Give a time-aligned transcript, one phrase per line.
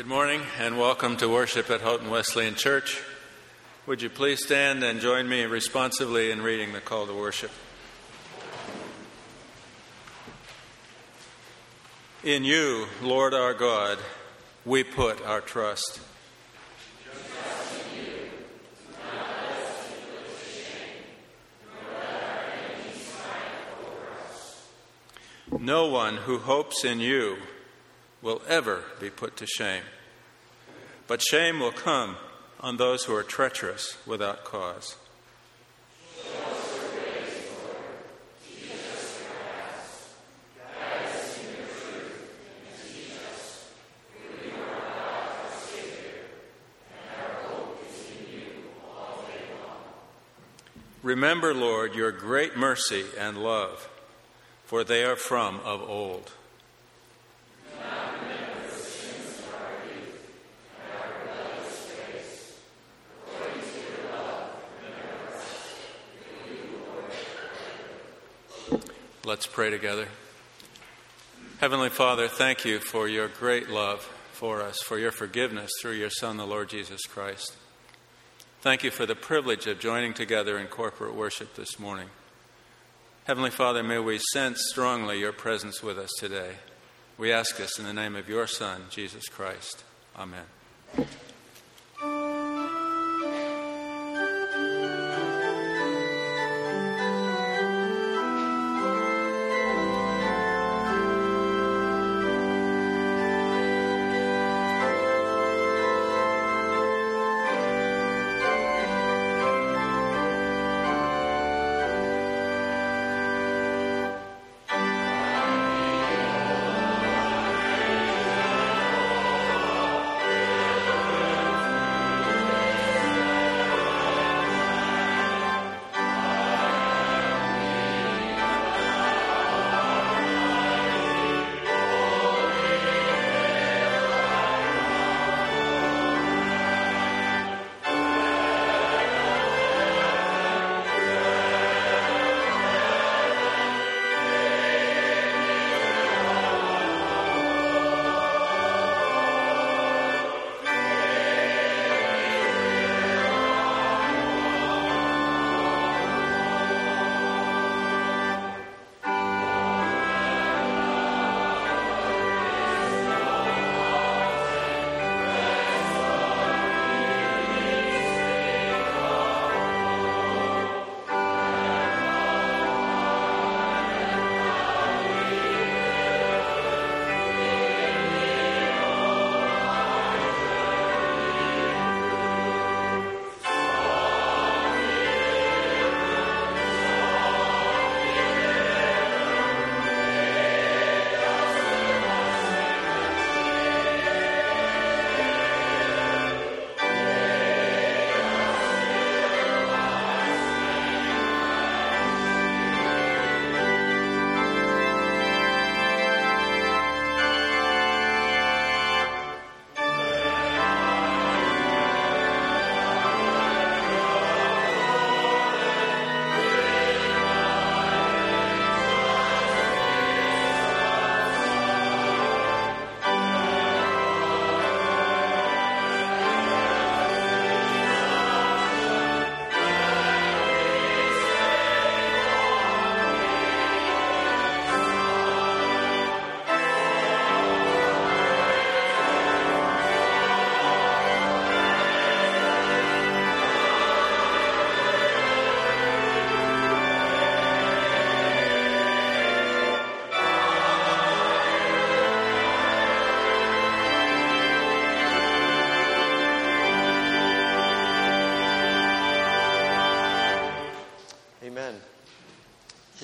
[0.00, 3.02] Good morning and welcome to worship at Houghton Wesleyan Church.
[3.86, 7.50] Would you please stand and join me responsively in reading the call to worship?
[12.24, 13.98] In you, Lord our God,
[14.64, 16.00] we put our trust.
[25.58, 27.36] No one who hopes in you
[28.22, 29.82] will ever be put to shame.
[31.06, 32.16] But shame will come
[32.60, 34.96] on those who are treacherous without cause.
[51.02, 53.88] Remember, Lord, your great mercy and love,
[54.66, 56.30] for they are from of old.
[69.40, 70.06] Let's pray together.
[71.60, 74.02] Heavenly Father, thank you for your great love
[74.32, 77.54] for us, for your forgiveness through your Son, the Lord Jesus Christ.
[78.60, 82.10] Thank you for the privilege of joining together in corporate worship this morning.
[83.24, 86.56] Heavenly Father, may we sense strongly your presence with us today.
[87.16, 89.84] We ask this in the name of your Son, Jesus Christ.
[90.18, 90.44] Amen.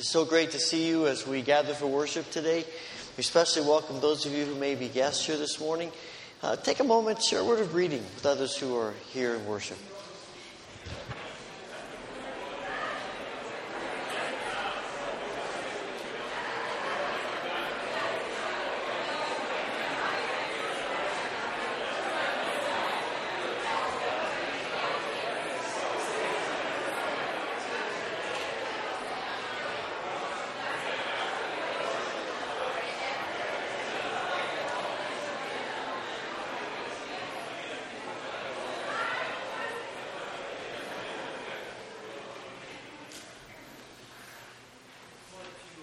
[0.06, 2.64] It's so great to see you as we gather for worship today.
[3.16, 5.90] We especially welcome those of you who may be guests here this morning.
[6.44, 9.44] Uh, take a moment, share a word of greeting with others who are here in
[9.46, 9.78] worship.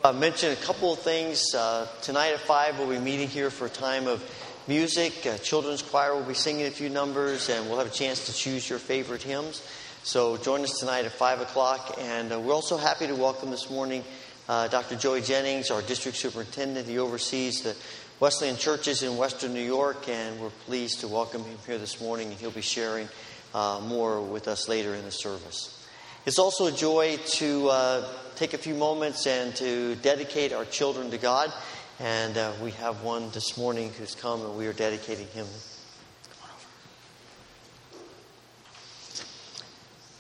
[0.06, 1.56] I mention a couple of things.
[1.56, 4.22] Uh, tonight at 5, we'll be meeting here for a time of
[4.68, 5.26] music.
[5.26, 8.34] Uh, children's choir will be singing a few numbers, and we'll have a chance to
[8.34, 9.66] choose your favorite hymns.
[10.04, 11.96] So join us tonight at 5 o'clock.
[12.02, 14.04] And uh, we're also happy to welcome this morning
[14.50, 14.98] uh, Dr.
[14.98, 16.86] Joey Jennings, our district superintendent.
[16.86, 17.74] He oversees the
[18.20, 22.28] Wesleyan churches in Western New York, and we're pleased to welcome him here this morning,
[22.28, 23.08] and he'll be sharing
[23.54, 25.83] uh, more with us later in the service.
[26.26, 31.12] It's also a joy to uh, take a few moments and to dedicate our children
[31.12, 31.52] to God.
[32.00, 35.46] And uh, we have one this morning who's come, and we are dedicating him.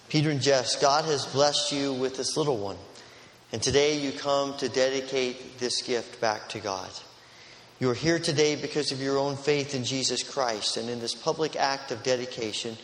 [0.09, 2.77] Peter and Jess, God has blessed you with this little one.
[3.53, 6.89] And today you come to dedicate this gift back to God.
[7.79, 10.75] You are here today because of your own faith in Jesus Christ.
[10.75, 12.77] And in this public act of dedication,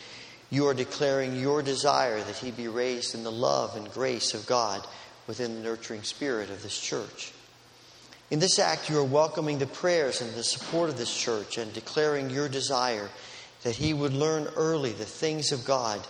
[0.50, 4.46] you are declaring your desire that he be raised in the love and grace of
[4.46, 4.84] God
[5.26, 7.32] within the nurturing spirit of this church.
[8.30, 11.72] In this act, you are welcoming the prayers and the support of this church and
[11.72, 13.08] declaring your desire
[13.62, 16.00] that he would learn early the things of God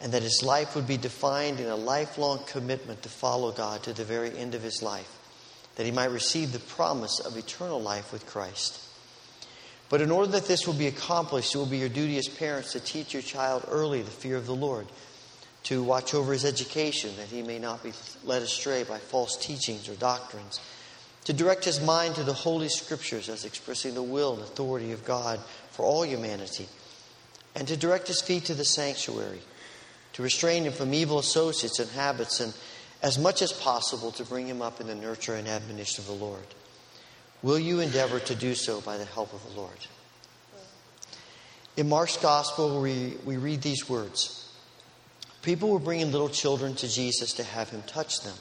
[0.00, 3.92] and that his life would be defined in a lifelong commitment to follow God to
[3.92, 5.18] the very end of his life,
[5.76, 8.80] that he might receive the promise of eternal life with Christ.
[9.92, 12.72] But in order that this will be accomplished, it will be your duty as parents
[12.72, 14.86] to teach your child early the fear of the Lord,
[15.64, 17.92] to watch over his education that he may not be
[18.24, 20.60] led astray by false teachings or doctrines,
[21.24, 25.04] to direct his mind to the Holy Scriptures as expressing the will and authority of
[25.04, 25.38] God
[25.72, 26.68] for all humanity,
[27.54, 29.42] and to direct his feet to the sanctuary,
[30.14, 32.54] to restrain him from evil associates and habits, and
[33.02, 36.24] as much as possible to bring him up in the nurture and admonition of the
[36.24, 36.46] Lord.
[37.42, 39.86] Will you endeavor to do so by the help of the Lord?
[41.76, 44.38] In Mark's Gospel, we, we read these words
[45.42, 48.36] People were bringing little children to Jesus to have him touch them,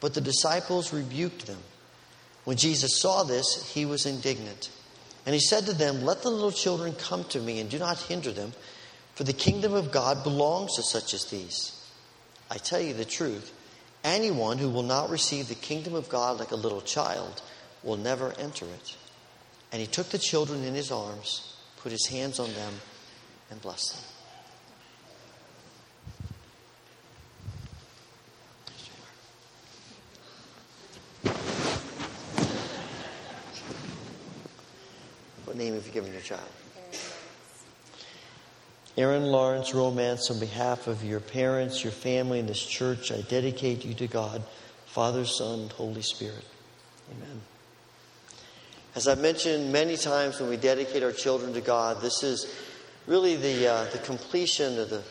[0.00, 1.58] but the disciples rebuked them.
[2.44, 4.70] When Jesus saw this, he was indignant.
[5.24, 7.98] And he said to them, Let the little children come to me, and do not
[7.98, 8.52] hinder them,
[9.14, 11.78] for the kingdom of God belongs to such as these.
[12.50, 13.52] I tell you the truth
[14.04, 17.40] anyone who will not receive the kingdom of God like a little child
[17.82, 18.96] will never enter it.
[19.72, 22.74] And he took the children in his arms, put his hands on them,
[23.50, 24.04] and blessed them.
[35.44, 36.48] What name have you given your child?
[38.96, 43.86] Aaron Lawrence Romance, on behalf of your parents, your family, and this church, I dedicate
[43.86, 44.42] you to God,
[44.86, 46.44] Father, Son, Holy Spirit.
[47.10, 47.40] Amen.
[48.94, 52.54] As I've mentioned many times when we dedicate our children to God, this is
[53.06, 55.02] really the, uh, the completion of the,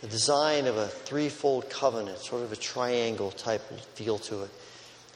[0.00, 3.62] the design of a threefold covenant, sort of a triangle type
[3.94, 4.50] feel to it.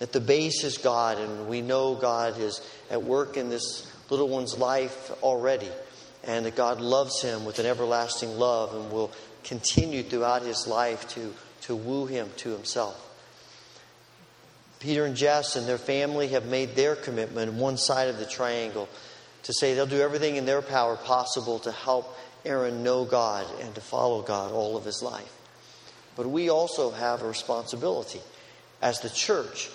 [0.01, 2.61] At the base is God, and we know God is
[2.93, 5.71] at work in this little one's life already,
[6.23, 9.11] and that God loves him with an everlasting love and will
[9.43, 13.12] continue throughout his life to, to woo him to himself.
[14.83, 18.89] Peter and Jess and their family have made their commitment, one side of the triangle,
[19.45, 23.73] to say they'll do everything in their power possible to help Aaron know God and
[23.77, 25.33] to follow God all of his life.
[26.17, 28.21] But we also have a responsibility.
[28.83, 29.71] As the church,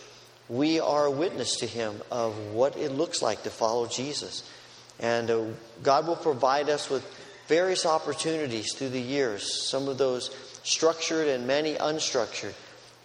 [0.49, 4.49] we are a witness to him of what it looks like to follow Jesus.
[4.99, 5.45] And uh,
[5.83, 7.05] God will provide us with
[7.47, 12.53] various opportunities through the years, some of those structured and many unstructured,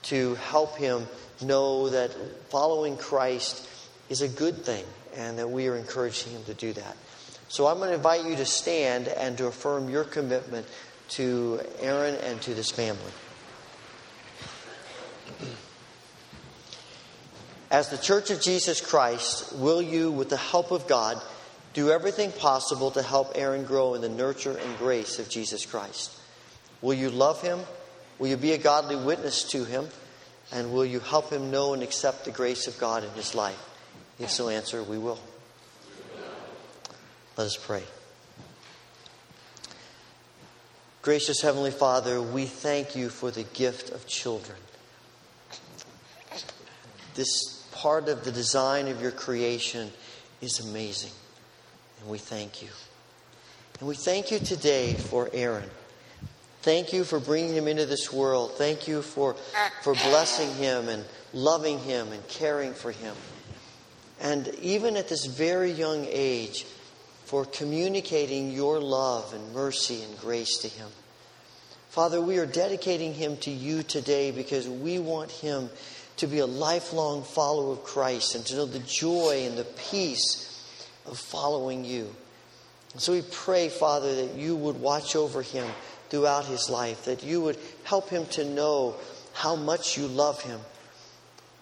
[0.02, 1.06] to help him
[1.42, 2.10] know that
[2.50, 3.68] following Christ
[4.08, 4.84] is a good thing
[5.16, 6.96] and that we are encouraging him to do that.
[7.48, 10.66] So I'm going to invite you to stand and to affirm your commitment
[11.10, 13.12] to Aaron and to this family.
[17.70, 21.20] As the Church of Jesus Christ, will you, with the help of God,
[21.72, 26.18] do everything possible to help Aaron grow in the nurture and grace of Jesus Christ?
[26.82, 27.60] Will you love him?
[28.18, 29.88] Will you be a godly witness to him?
[30.52, 33.58] And will you help him know and accept the grace of God in his life?
[34.18, 35.18] If so, answer, we will.
[37.36, 37.82] Let us pray.
[41.00, 44.58] Gracious Heavenly Father, we thank you for the gift of children.
[47.14, 49.90] This part of the design of your creation
[50.40, 51.10] is amazing.
[52.00, 52.68] And we thank you.
[53.80, 55.70] And we thank you today for Aaron.
[56.62, 58.52] Thank you for bringing him into this world.
[58.52, 59.34] Thank you for,
[59.82, 63.14] for blessing him and loving him and caring for him.
[64.20, 66.64] And even at this very young age,
[67.32, 70.88] for communicating your love and mercy and grace to him.
[71.88, 75.70] Father, we are dedicating him to you today because we want him
[76.18, 80.62] to be a lifelong follower of Christ and to know the joy and the peace
[81.06, 82.14] of following you.
[82.92, 85.66] And so we pray, Father, that you would watch over him
[86.12, 88.94] throughout his life, that you would help him to know
[89.32, 90.60] how much you love him.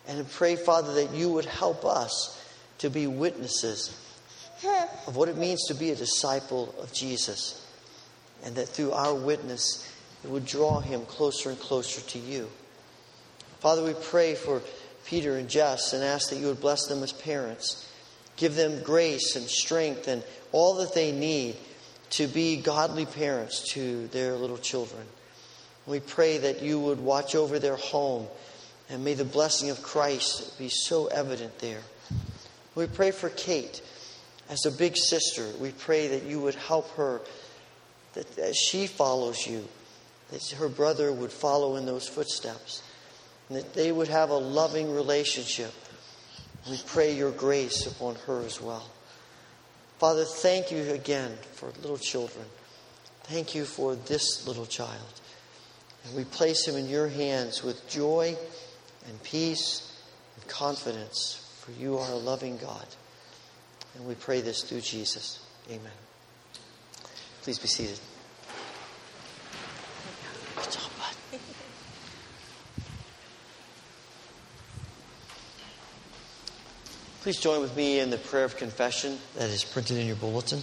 [0.08, 2.36] And pray, Father, that you would help us
[2.78, 3.96] to be witnesses
[5.06, 7.64] of what it means to be a disciple of Jesus.
[8.42, 9.88] And that through our witness,
[10.24, 12.48] it would draw him closer and closer to you.
[13.60, 14.62] Father, we pray for
[15.06, 17.88] Peter and Jess and ask that you would bless them as parents.
[18.36, 21.54] Give them grace and strength and all that they need
[22.10, 25.02] to be godly parents to their little children.
[25.86, 28.26] We pray that you would watch over their home
[28.90, 31.80] and may the blessing of Christ be so evident there.
[32.74, 33.80] We pray for Kate
[34.48, 35.48] as a big sister.
[35.60, 37.20] We pray that you would help her,
[38.14, 39.66] that as she follows you,
[40.30, 42.82] that her brother would follow in those footsteps,
[43.48, 45.72] and that they would have a loving relationship.
[46.68, 48.88] We pray your grace upon her as well.
[50.00, 52.46] Father, thank you again for little children.
[53.24, 55.20] Thank you for this little child.
[56.06, 58.34] And we place him in your hands with joy
[59.06, 60.02] and peace
[60.36, 62.86] and confidence, for you are a loving God.
[63.94, 65.38] And we pray this through Jesus.
[65.68, 65.92] Amen.
[67.42, 68.00] Please be seated.
[70.56, 71.38] Good job, bud.
[77.22, 80.62] Please join with me in the prayer of confession that is printed in your bulletin.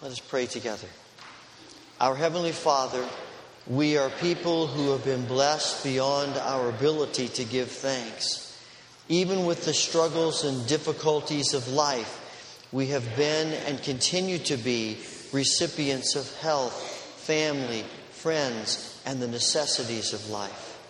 [0.00, 0.86] Let us pray together.
[2.00, 3.04] Our Heavenly Father,
[3.66, 8.56] we are people who have been blessed beyond our ability to give thanks.
[9.08, 14.98] Even with the struggles and difficulties of life, we have been and continue to be
[15.32, 16.80] recipients of health,
[17.16, 17.84] family,
[18.24, 20.80] friends, and the necessities of life.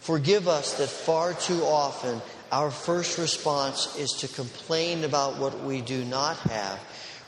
[0.00, 5.82] Forgive us that far too often our first response is to complain about what we
[5.82, 6.80] do not have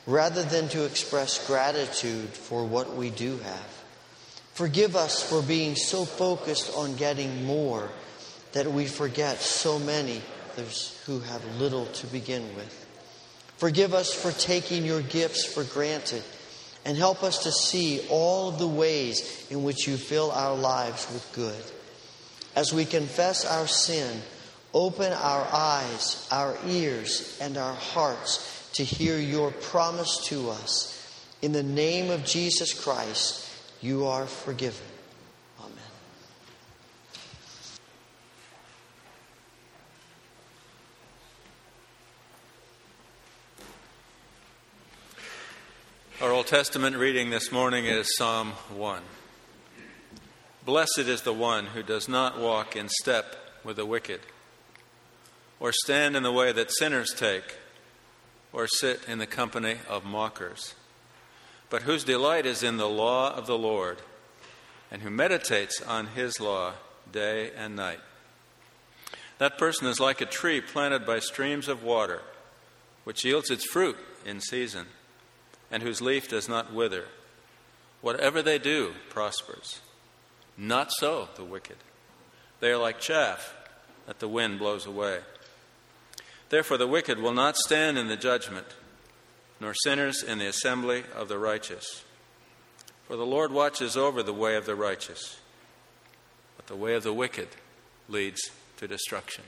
[0.06, 3.84] rather than to express gratitude for what we do have.
[4.54, 7.90] Forgive us for being so focused on getting more
[8.52, 10.22] that we forget so many
[11.04, 12.86] who have little to begin with.
[13.58, 16.22] Forgive us for taking your gifts for granted
[16.84, 21.06] and help us to see all of the ways in which you fill our lives
[21.12, 21.62] with good.
[22.56, 24.20] As we confess our sin,
[24.72, 30.90] open our eyes, our ears, and our hearts to hear your promise to us.
[31.42, 33.48] In the name of Jesus Christ,
[33.80, 34.93] you are forgiven.
[46.24, 49.02] Our Old Testament reading this morning is Psalm 1.
[50.64, 54.22] Blessed is the one who does not walk in step with the wicked,
[55.60, 57.56] or stand in the way that sinners take,
[58.54, 60.74] or sit in the company of mockers,
[61.68, 63.98] but whose delight is in the law of the Lord,
[64.90, 66.72] and who meditates on his law
[67.12, 68.00] day and night.
[69.36, 72.22] That person is like a tree planted by streams of water,
[73.04, 74.86] which yields its fruit in season
[75.74, 77.06] and whose leaf does not wither.
[78.00, 79.80] Whatever they do prospers.
[80.56, 81.78] Not so the wicked.
[82.60, 83.56] They are like chaff
[84.06, 85.18] that the wind blows away.
[86.48, 88.68] Therefore, the wicked will not stand in the judgment,
[89.60, 92.04] nor sinners in the assembly of the righteous.
[93.08, 95.40] For the Lord watches over the way of the righteous,
[96.56, 97.48] but the way of the wicked
[98.08, 98.40] leads
[98.76, 99.42] to destruction.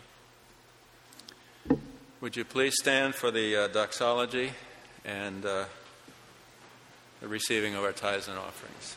[2.21, 4.51] Would you please stand for the uh, doxology
[5.05, 5.67] and uh,
[7.21, 8.97] the receiving of our tithes and offerings.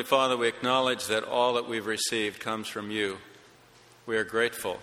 [0.00, 3.18] Heavenly Father, we acknowledge that all that we've received comes from you.
[4.06, 4.78] We are grateful.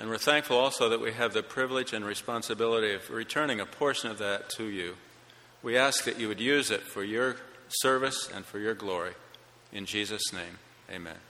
[0.00, 4.10] And we're thankful also that we have the privilege and responsibility of returning a portion
[4.10, 4.96] of that to you
[5.62, 7.36] We ask that you would use it for your
[7.68, 9.12] service and for your glory.
[9.72, 10.58] In Jesus' name,
[10.90, 11.29] amen.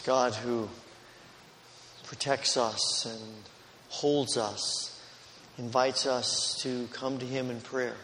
[0.00, 0.68] God who
[2.04, 3.20] protects us and
[3.88, 5.00] holds us,
[5.58, 7.96] invites us to come to Him in prayer.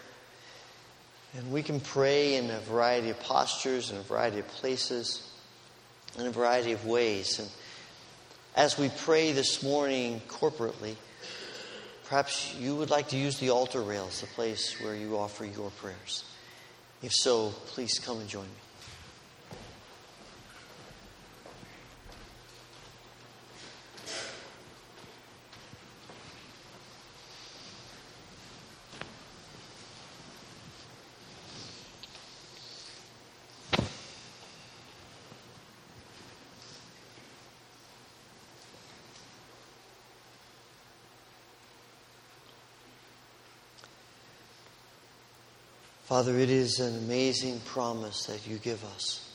[1.36, 5.30] And we can pray in a variety of postures, in a variety of places,
[6.18, 7.38] in a variety of ways.
[7.38, 7.48] And
[8.54, 10.96] as we pray this morning corporately,
[12.04, 15.70] perhaps you would like to use the altar rails, the place where you offer your
[15.70, 16.24] prayers.
[17.02, 18.50] If so, please come and join me.
[46.12, 49.26] Father, it is an amazing promise that you give us.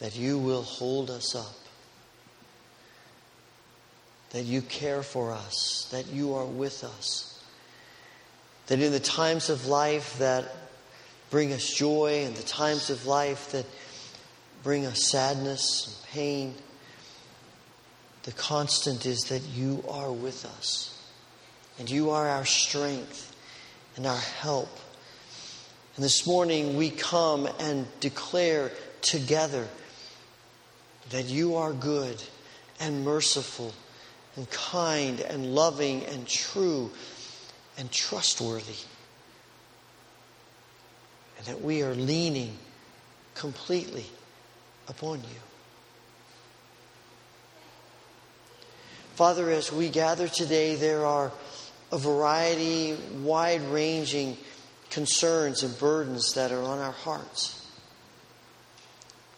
[0.00, 1.54] That you will hold us up.
[4.30, 5.86] That you care for us.
[5.92, 7.40] That you are with us.
[8.66, 10.46] That in the times of life that
[11.30, 13.66] bring us joy and the times of life that
[14.64, 16.54] bring us sadness and pain,
[18.24, 20.93] the constant is that you are with us.
[21.78, 23.34] And you are our strength
[23.96, 24.68] and our help.
[25.96, 29.68] And this morning we come and declare together
[31.10, 32.22] that you are good
[32.80, 33.74] and merciful
[34.36, 36.90] and kind and loving and true
[37.78, 38.74] and trustworthy.
[41.38, 42.56] And that we are leaning
[43.34, 44.06] completely
[44.88, 45.40] upon you.
[49.14, 51.30] Father, as we gather today, there are
[51.92, 54.36] a variety, wide ranging
[54.90, 57.60] concerns and burdens that are on our hearts.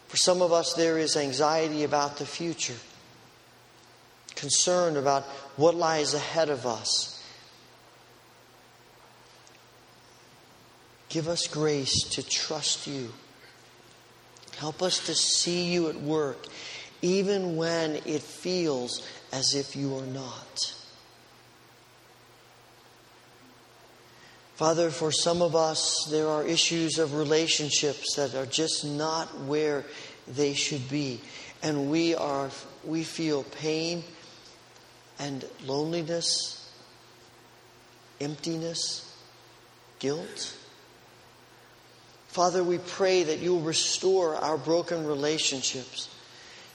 [0.07, 2.77] For some of us, there is anxiety about the future,
[4.35, 5.23] concern about
[5.55, 7.13] what lies ahead of us.
[11.09, 13.11] Give us grace to trust you.
[14.57, 16.45] Help us to see you at work,
[17.01, 20.76] even when it feels as if you are not.
[24.57, 29.85] Father, for some of us, there are issues of relationships that are just not where
[30.27, 31.21] they should be.
[31.61, 32.49] And we, are,
[32.83, 34.03] we feel pain
[35.19, 36.71] and loneliness,
[38.19, 39.15] emptiness,
[39.99, 40.57] guilt.
[42.29, 46.09] Father, we pray that you will restore our broken relationships,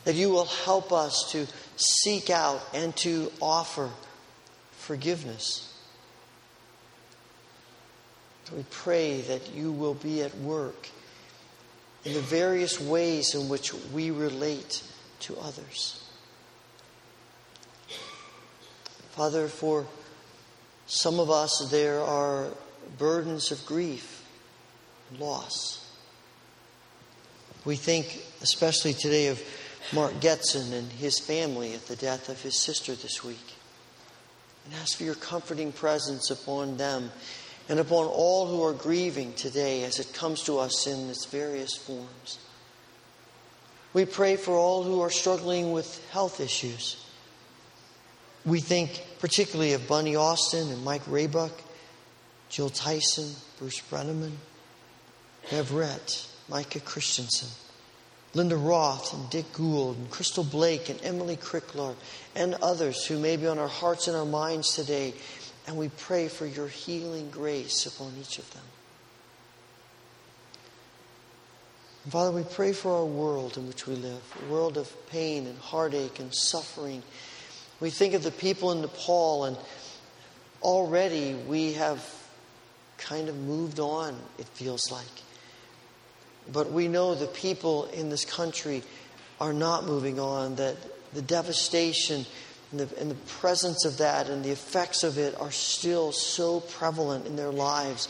[0.04, 3.90] that you will help us to seek out and to offer
[4.70, 5.71] forgiveness.
[8.54, 10.88] We pray that you will be at work
[12.04, 14.82] in the various ways in which we relate
[15.20, 16.04] to others.
[19.12, 19.86] Father, for
[20.86, 22.48] some of us, there are
[22.98, 24.24] burdens of grief
[25.18, 25.86] loss.
[27.64, 29.40] We think, especially today, of
[29.92, 33.54] Mark Getson and his family at the death of his sister this week.
[34.64, 37.10] And ask for your comforting presence upon them
[37.68, 41.76] and upon all who are grieving today as it comes to us in its various
[41.76, 42.38] forms.
[43.94, 47.04] We pray for all who are struggling with health issues.
[48.44, 51.52] We think particularly of Bunny Austin and Mike Raybuck,
[52.48, 54.32] Jill Tyson, Bruce Brenneman,
[55.50, 57.48] Bev Rett, Micah Christensen,
[58.34, 61.94] Linda Roth and Dick Gould and Crystal Blake and Emily Cricklar
[62.34, 65.12] and others who may be on our hearts and our minds today
[65.66, 68.62] and we pray for your healing grace upon each of them.
[72.04, 75.46] And Father, we pray for our world in which we live, a world of pain
[75.46, 77.02] and heartache and suffering.
[77.78, 79.56] We think of the people in Nepal, and
[80.62, 82.04] already we have
[82.98, 85.04] kind of moved on, it feels like.
[86.50, 88.82] But we know the people in this country
[89.40, 90.76] are not moving on, that
[91.14, 92.26] the devastation
[92.72, 96.60] and the, and the presence of that and the effects of it are still so
[96.60, 98.08] prevalent in their lives.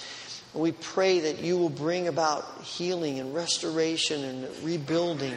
[0.55, 5.35] We pray that you will bring about healing and restoration and rebuilding.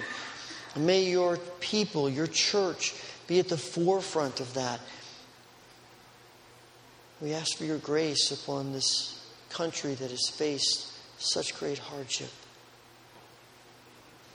[0.75, 2.93] May your people, your church,
[3.27, 4.79] be at the forefront of that.
[7.21, 12.29] We ask for your grace upon this country that has faced such great hardship.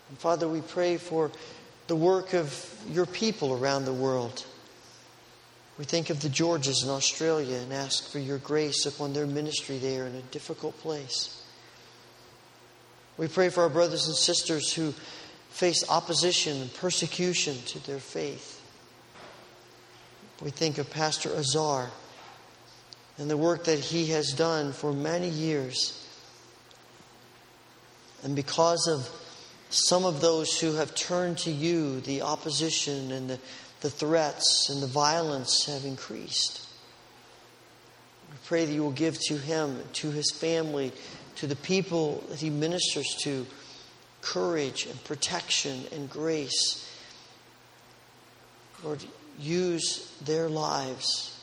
[0.09, 1.31] And Father, we pray for
[1.87, 4.45] the work of your people around the world.
[5.81, 9.79] We think of the Georges in Australia and ask for your grace upon their ministry
[9.79, 11.43] there in a difficult place.
[13.17, 14.93] We pray for our brothers and sisters who
[15.49, 18.61] face opposition and persecution to their faith.
[20.43, 21.91] We think of Pastor Azar
[23.17, 26.07] and the work that he has done for many years.
[28.23, 29.09] And because of
[29.71, 33.39] some of those who have turned to you, the opposition and the
[33.81, 36.67] the threats and the violence have increased.
[38.31, 40.93] We pray that you will give to him, to his family,
[41.37, 43.47] to the people that he ministers to,
[44.23, 46.87] courage and protection and grace.
[48.85, 49.03] Lord,
[49.39, 51.39] use their lives,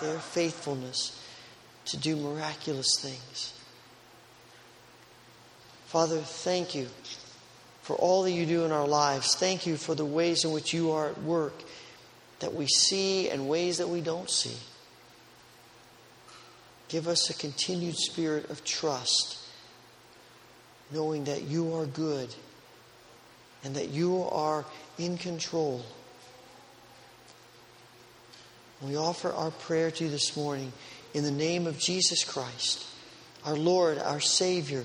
[0.00, 1.22] their faithfulness
[1.86, 3.52] to do miraculous things.
[5.86, 6.88] Father, thank you
[7.86, 9.36] for all that you do in our lives.
[9.36, 11.54] Thank you for the ways in which you are at work
[12.40, 14.56] that we see and ways that we don't see.
[16.88, 19.38] Give us a continued spirit of trust,
[20.90, 22.34] knowing that you are good
[23.62, 24.64] and that you are
[24.98, 25.84] in control.
[28.82, 30.72] We offer our prayer to you this morning
[31.14, 32.84] in the name of Jesus Christ,
[33.44, 34.84] our Lord, our Savior,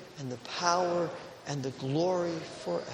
[0.21, 1.09] and the power
[1.47, 2.85] and the glory forever.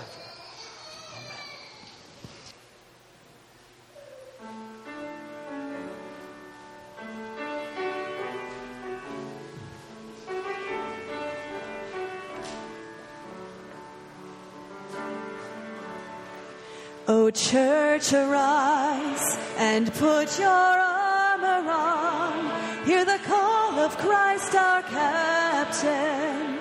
[17.09, 22.85] O church, arise and put your armor on.
[22.85, 26.56] Hear the call of Christ our captain.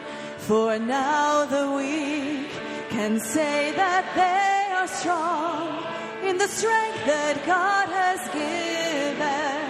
[0.46, 2.48] For now the weak
[2.90, 5.82] can say that they are strong
[6.22, 9.66] in the strength that God has given.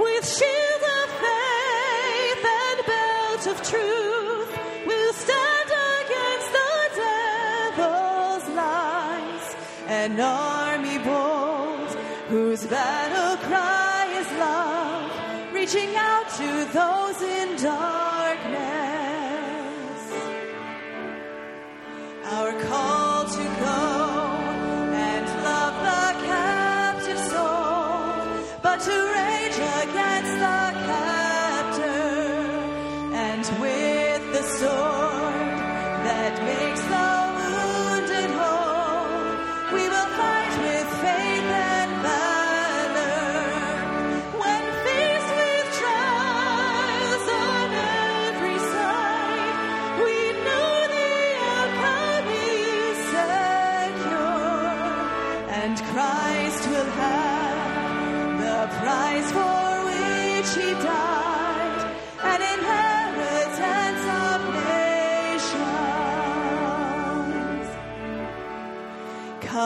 [0.00, 4.50] With shield of faith and belt of truth,
[4.86, 9.56] we'll stand against the devil's lies.
[9.88, 11.90] An army bold
[12.28, 18.15] whose battle cry is love, reaching out to those in darkness.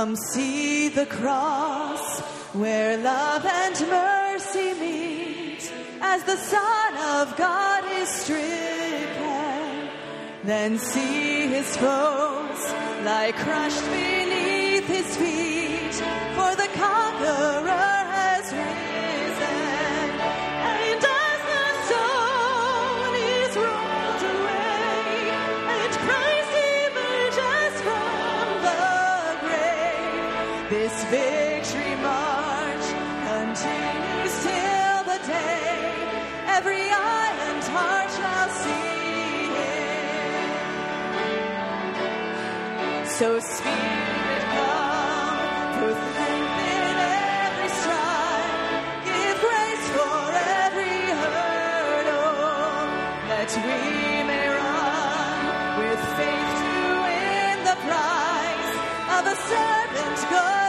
[0.01, 2.21] Come see the cross
[2.55, 9.91] where love and mercy meet as the Son of God is stricken.
[10.43, 12.63] Then see his foes
[13.05, 15.97] lie crushed beneath his feet,
[16.35, 17.90] for the conqueror
[43.21, 45.39] So Spirit, come,
[45.85, 50.25] in every stride, give grace for
[50.65, 52.89] every hurdle,
[53.29, 53.81] that we
[54.25, 55.41] may run
[55.81, 58.73] with faith to win the prize
[59.17, 60.60] of a servant good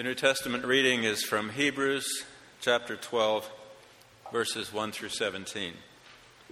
[0.00, 2.24] The New Testament reading is from Hebrews
[2.62, 3.50] chapter 12,
[4.32, 5.74] verses 1 through 17.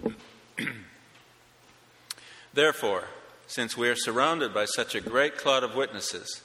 [2.53, 3.05] Therefore,
[3.47, 6.43] since we are surrounded by such a great cloud of witnesses,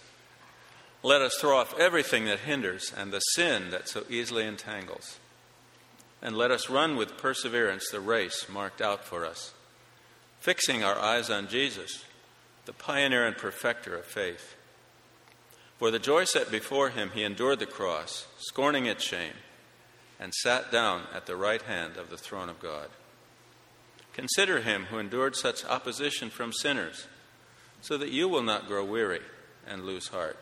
[1.03, 5.19] let us throw off everything that hinders and the sin that so easily entangles.
[6.23, 9.53] And let us run with perseverance the race marked out for us,
[10.41, 12.03] fixing our eyes on Jesus,
[12.65, 14.57] the pioneer and perfecter of faith.
[15.79, 19.35] For the joy set before him, he endured the cross, scorning its shame,
[20.21, 22.89] and sat down at the right hand of the throne of God.
[24.13, 27.07] Consider him who endured such opposition from sinners,
[27.81, 29.21] so that you will not grow weary
[29.67, 30.39] and lose heart.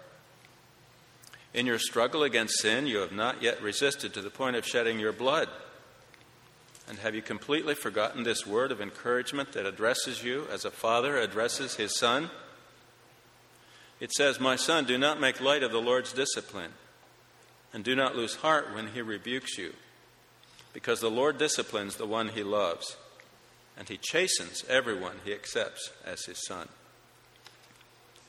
[1.54, 4.98] In your struggle against sin, you have not yet resisted to the point of shedding
[4.98, 5.48] your blood.
[6.88, 11.16] And have you completely forgotten this word of encouragement that addresses you as a father
[11.16, 12.30] addresses his son?
[14.02, 16.72] It says, My son, do not make light of the Lord's discipline,
[17.72, 19.74] And do not lose heart when he rebukes you,
[20.72, 22.96] because the Lord disciplines the one he loves,
[23.78, 26.68] and he chastens everyone he accepts as his son.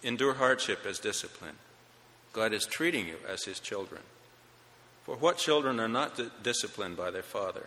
[0.04, 1.56] Endure hardship as discipline.
[2.34, 4.04] God is treating you as his children.
[5.06, 7.66] For what children are not disciplined by their father?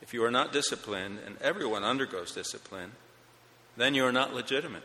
[0.00, 2.92] If you are not disciplined, and everyone undergoes discipline,
[3.76, 4.84] then you are not legitimate,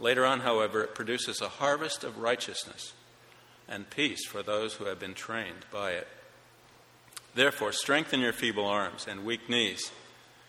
[0.00, 2.94] Later on, however, it produces a harvest of righteousness
[3.68, 6.08] and peace for those who have been trained by it.
[7.34, 9.92] Therefore, strengthen your feeble arms and weak knees.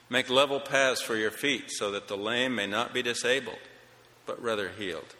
[0.09, 3.59] Make level paths for your feet so that the lame may not be disabled,
[4.25, 5.15] but rather healed.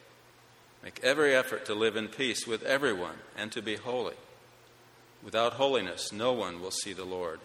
[0.83, 4.15] Make every effort to live in peace with everyone and to be holy.
[5.23, 7.39] Without holiness, no one will see the Lord.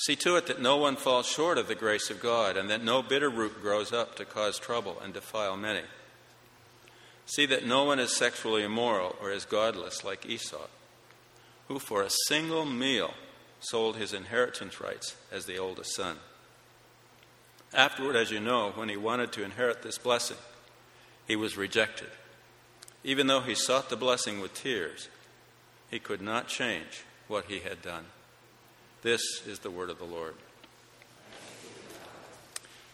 [0.00, 2.82] See to it that no one falls short of the grace of God and that
[2.82, 5.82] no bitter root grows up to cause trouble and defile many.
[7.26, 10.68] See that no one is sexually immoral or is godless like Esau,
[11.68, 13.12] who for a single meal
[13.60, 16.16] sold his inheritance rights as the oldest son.
[17.74, 20.38] Afterward, as you know, when he wanted to inherit this blessing,
[21.28, 22.08] he was rejected.
[23.04, 25.08] Even though he sought the blessing with tears,
[25.90, 28.06] he could not change what he had done.
[29.02, 30.34] This is the word of the Lord.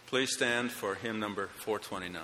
[0.05, 2.21] Please stand for hymn number 429.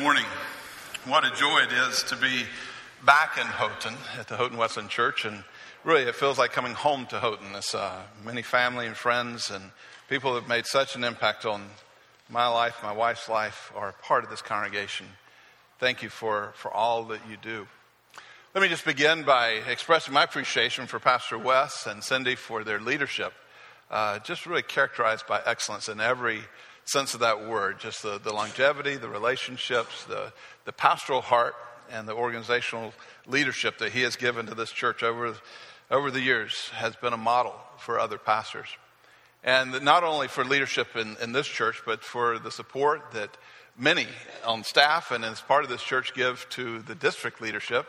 [0.00, 0.24] Morning.
[1.04, 2.44] What a joy it is to be
[3.04, 5.26] back in Houghton at the Houghton Wesleyan Church.
[5.26, 5.44] And
[5.84, 7.48] really, it feels like coming home to Houghton.
[7.54, 9.62] It's uh, many family and friends and
[10.08, 11.66] people that have made such an impact on
[12.30, 15.04] my life, my wife's life, are part of this congregation.
[15.78, 17.66] Thank you for, for all that you do.
[18.54, 22.80] Let me just begin by expressing my appreciation for Pastor Wes and Cindy for their
[22.80, 23.34] leadership,
[23.90, 26.40] uh, just really characterized by excellence in every
[26.90, 30.32] sense of that word, just the, the longevity, the relationships, the,
[30.64, 31.54] the pastoral heart,
[31.90, 32.92] and the organizational
[33.26, 35.36] leadership that he has given to this church over,
[35.90, 38.68] over the years has been a model for other pastors.
[39.42, 43.36] And not only for leadership in, in this church, but for the support that
[43.78, 44.06] many
[44.44, 47.86] on staff and as part of this church give to the district leadership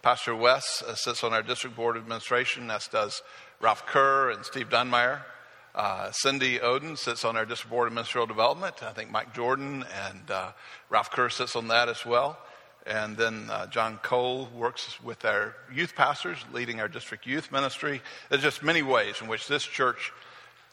[0.00, 3.20] Pastor Wes uh, sits on our district board of administration, as does
[3.60, 5.22] Ralph Kerr and Steve Dunmeyer.
[5.74, 8.82] Uh, Cindy Oden sits on our district board of ministerial development.
[8.82, 10.52] I think Mike Jordan and uh,
[10.90, 12.38] Ralph Kerr sits on that as well.
[12.86, 18.00] And then uh, John Cole works with our youth pastors, leading our district youth ministry.
[18.30, 20.12] There's just many ways in which this church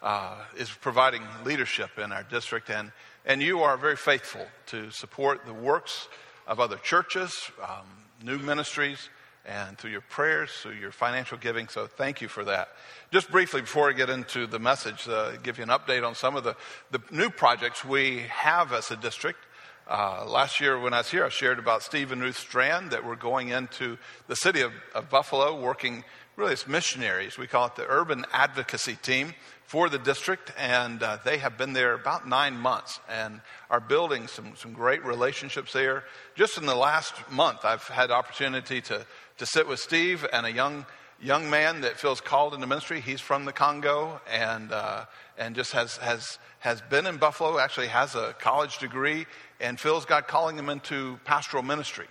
[0.01, 2.91] uh, is providing leadership in our district, and,
[3.25, 6.07] and you are very faithful to support the works
[6.47, 7.85] of other churches, um,
[8.23, 9.09] new ministries,
[9.47, 11.67] and through your prayers, through your financial giving.
[11.67, 12.69] So thank you for that.
[13.11, 16.35] Just briefly, before I get into the message, uh, give you an update on some
[16.35, 16.55] of the,
[16.91, 19.39] the new projects we have as a district.
[19.87, 23.05] Uh, last year, when I was here, I shared about Steve and Ruth Strand that
[23.05, 26.03] we're going into the city of, of Buffalo, working
[26.35, 27.37] really as missionaries.
[27.37, 29.33] We call it the Urban Advocacy Team
[29.65, 34.27] for the district, and uh, they have been there about nine months and are building
[34.27, 36.03] some, some great relationships there.
[36.35, 39.05] Just in the last month, I've had opportunity to
[39.38, 40.86] to sit with Steve and a young
[41.21, 42.99] young man that feels called into ministry.
[42.99, 45.05] He's from the Congo and uh,
[45.38, 47.59] and just has has has been in Buffalo.
[47.59, 49.25] Actually, has a college degree
[49.59, 52.07] and feels God calling him into pastoral ministry.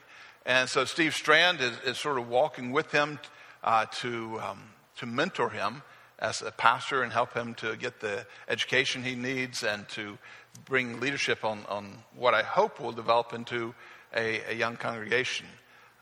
[0.47, 3.19] And so Steve Strand is, is sort of walking with him
[3.63, 4.63] uh, to um,
[4.97, 5.83] to mentor him
[6.19, 10.17] as a pastor and help him to get the education he needs and to
[10.65, 13.75] bring leadership on, on what I hope will develop into
[14.15, 15.47] a, a young congregation.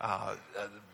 [0.01, 0.37] Uh,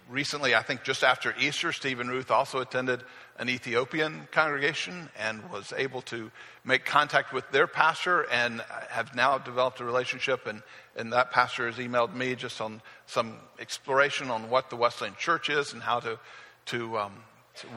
[0.09, 3.03] recently, I think just after Easter, Steve and Ruth also attended
[3.39, 6.31] an Ethiopian congregation and was able to
[6.65, 10.47] make contact with their pastor and have now developed a relationship.
[10.47, 10.63] And,
[10.97, 15.51] and that pastor has emailed me just on some exploration on what the Wesleyan Church
[15.51, 16.19] is and how to,
[16.67, 17.13] to, um,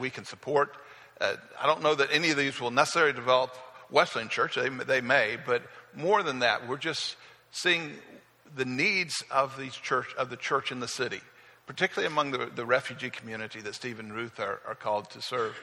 [0.00, 0.74] we can support.
[1.20, 3.54] Uh, I don't know that any of these will necessarily develop
[3.90, 4.56] Wesleyan Church.
[4.56, 5.62] They, they may, but
[5.94, 7.16] more than that, we're just
[7.50, 7.92] seeing
[8.56, 11.20] the needs of these church of the church in the city
[11.72, 15.58] particularly among the, the refugee community that Steve and Ruth are, are called to serve,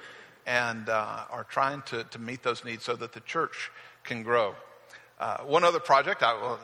[0.48, 3.70] and uh, are trying to, to meet those needs so that the church
[4.04, 4.56] can grow.
[5.20, 6.60] Uh, one other project, I, will,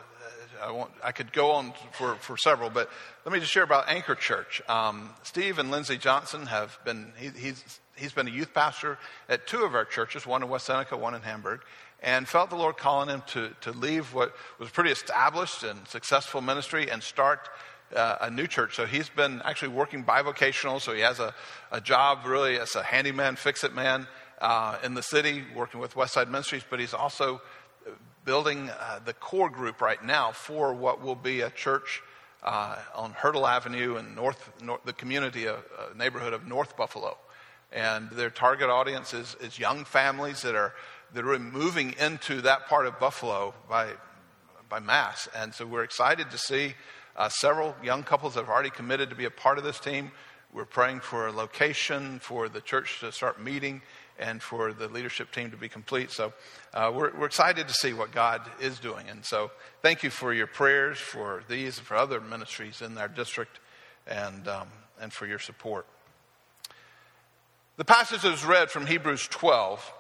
[0.59, 2.89] I, won't, I could go on for, for several, but
[3.23, 4.63] let me just share about Anchor Church.
[4.67, 8.97] Um, Steve and Lindsay Johnson have been, he, he's, he's been a youth pastor
[9.29, 11.61] at two of our churches, one in West Seneca, one in Hamburg,
[12.01, 16.41] and felt the Lord calling him to, to leave what was pretty established and successful
[16.41, 17.47] ministry and start
[17.95, 18.75] uh, a new church.
[18.75, 20.81] So he's been actually working bivocational.
[20.81, 21.33] So he has a,
[21.71, 24.07] a job really as a handyman, fix it man
[24.39, 26.63] uh, in the city, working with Westside Ministries.
[26.69, 27.41] But he's also
[28.23, 32.01] building uh, the core group right now for what will be a church
[32.43, 37.17] uh, on Hertel Avenue in North, North the community, of, uh, neighborhood of North Buffalo.
[37.71, 40.73] And their target audience is, is young families that are
[41.13, 43.93] that are moving into that part of Buffalo by
[44.69, 45.27] by mass.
[45.35, 46.75] And so we're excited to see
[47.15, 50.11] uh, several young couples have already committed to be a part of this team.
[50.53, 53.81] We're praying for a location, for the church to start meeting,
[54.17, 56.11] and for the leadership team to be complete.
[56.11, 56.33] So
[56.73, 59.07] uh, we're, we're excited to see what God is doing.
[59.09, 59.51] And so
[59.81, 63.59] thank you for your prayers for these and for other ministries in our district
[64.07, 64.67] and, um,
[65.01, 65.85] and for your support.
[67.77, 69.93] The passage that was read from Hebrews 12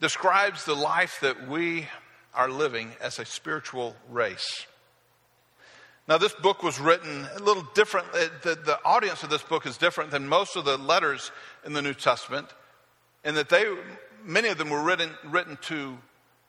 [0.00, 1.88] describes the life that we
[2.34, 4.66] are living as a spiritual race.
[6.08, 8.08] Now, this book was written a little different.
[8.12, 11.30] Uh, the, the audience of this book is different than most of the letters
[11.64, 12.48] in the New Testament,
[13.24, 13.64] in that they,
[14.24, 15.96] many of them were written, written to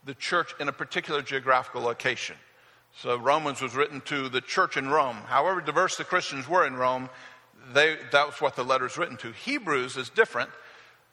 [0.05, 2.35] the church in a particular geographical location.
[2.97, 5.17] So, Romans was written to the church in Rome.
[5.17, 7.09] However diverse the Christians were in Rome,
[7.73, 9.31] they, that was what the letter is written to.
[9.31, 10.49] Hebrews is different.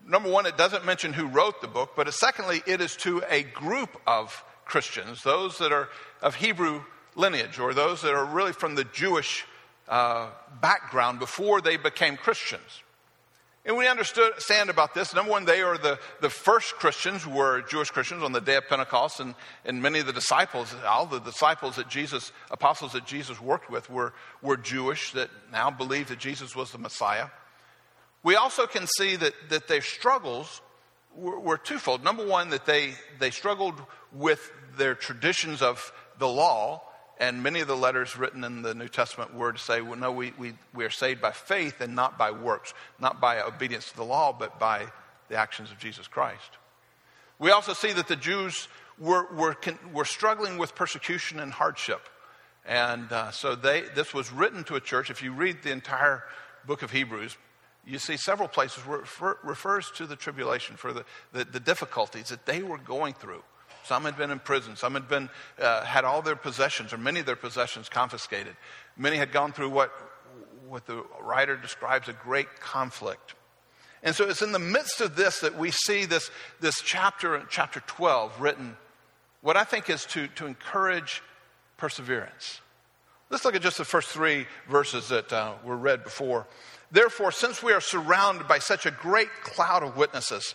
[0.06, 3.42] Number one, it doesn't mention who wrote the book, but secondly, it is to a
[3.42, 5.90] group of Christians, those that are
[6.22, 6.82] of Hebrew
[7.14, 9.44] lineage or those that are really from the Jewish
[9.88, 10.28] uh,
[10.60, 12.82] background before they became Christians.
[13.66, 15.14] And we understand about this.
[15.14, 18.66] Number one, they are the, the first Christians, were Jewish Christians on the day of
[18.68, 19.34] Pentecost, and,
[19.66, 23.90] and many of the disciples, all the disciples that Jesus, apostles that Jesus worked with,
[23.90, 27.26] were, were Jewish that now believed that Jesus was the Messiah.
[28.22, 30.62] We also can see that, that their struggles
[31.14, 32.02] were, were twofold.
[32.02, 33.80] Number one, that they, they struggled
[34.10, 36.82] with their traditions of the law,
[37.20, 40.10] and many of the letters written in the New Testament were to say, well, no,
[40.10, 43.96] we, we, we are saved by faith and not by works, not by obedience to
[43.96, 44.86] the law, but by
[45.28, 46.50] the actions of Jesus Christ.
[47.38, 48.68] We also see that the Jews
[48.98, 49.56] were, were,
[49.92, 52.00] were struggling with persecution and hardship.
[52.66, 55.10] And uh, so they, this was written to a church.
[55.10, 56.24] If you read the entire
[56.66, 57.36] book of Hebrews,
[57.86, 61.60] you see several places where it refer, refers to the tribulation, for the, the, the
[61.60, 63.42] difficulties that they were going through.
[63.84, 64.76] Some had been in prison.
[64.76, 65.28] Some had been,
[65.60, 68.56] uh, had all their possessions or many of their possessions confiscated.
[68.96, 69.92] Many had gone through what,
[70.68, 73.34] what the writer describes a great conflict.
[74.02, 77.80] And so it's in the midst of this that we see this, this chapter, chapter
[77.80, 78.76] 12, written,
[79.42, 81.22] what I think is to, to encourage
[81.76, 82.60] perseverance.
[83.30, 86.46] Let's look at just the first three verses that uh, were read before.
[86.90, 90.54] Therefore, since we are surrounded by such a great cloud of witnesses,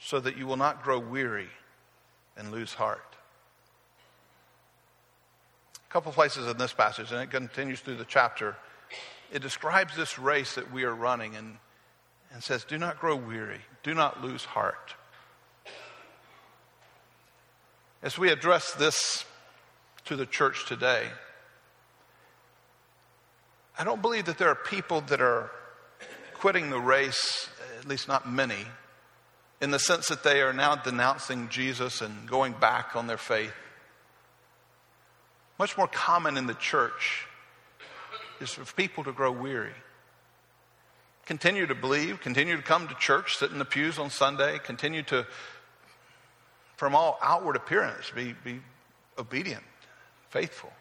[0.00, 1.48] so that you will not grow weary
[2.36, 3.16] and lose heart.
[5.88, 8.56] A couple places in this passage, and it continues through the chapter,
[9.32, 11.56] it describes this race that we are running and,
[12.32, 14.94] and says, Do not grow weary, do not lose heart.
[18.02, 19.24] As we address this
[20.04, 21.06] to the church today,
[23.78, 25.50] I don't believe that there are people that are
[26.34, 28.66] quitting the race, at least not many,
[29.60, 33.52] in the sense that they are now denouncing Jesus and going back on their faith.
[35.58, 37.26] Much more common in the church
[38.40, 39.72] is for people to grow weary.
[41.26, 45.02] Continue to believe, continue to come to church, sit in the pews on Sunday, continue
[45.04, 45.26] to,
[46.76, 48.60] from all outward appearance, be, be
[49.16, 49.62] obedient,
[50.28, 50.72] faithful.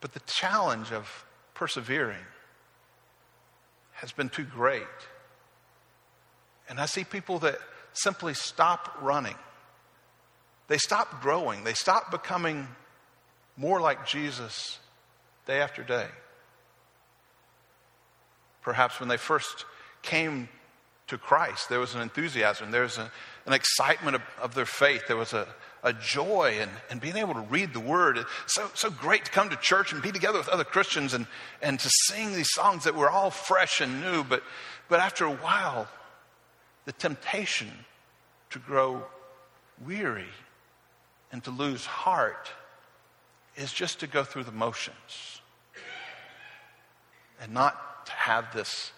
[0.00, 1.24] But the challenge of
[1.54, 2.26] persevering
[3.92, 4.82] has been too great
[6.68, 7.58] and I see people that
[7.92, 9.36] simply stop running.
[10.68, 11.64] They stop growing.
[11.64, 12.68] They stop becoming
[13.56, 14.78] more like Jesus
[15.46, 16.06] day after day.
[18.62, 19.66] Perhaps when they first
[20.02, 20.48] came
[21.08, 23.10] to Christ, there was an enthusiasm, there was a,
[23.44, 25.46] an excitement of, of, their faith, there was a,
[25.82, 28.16] a joy in, in being able to read the Word.
[28.16, 31.26] It's so, so great to come to church and be together with other Christians and,
[31.60, 34.24] and to sing these songs that were all fresh and new.
[34.24, 34.42] But,
[34.88, 35.88] but after a while,
[36.84, 37.70] the temptation
[38.50, 39.02] to grow
[39.84, 40.28] weary
[41.32, 42.50] and to lose heart
[43.56, 45.40] is just to go through the motions
[47.40, 48.92] and not to have this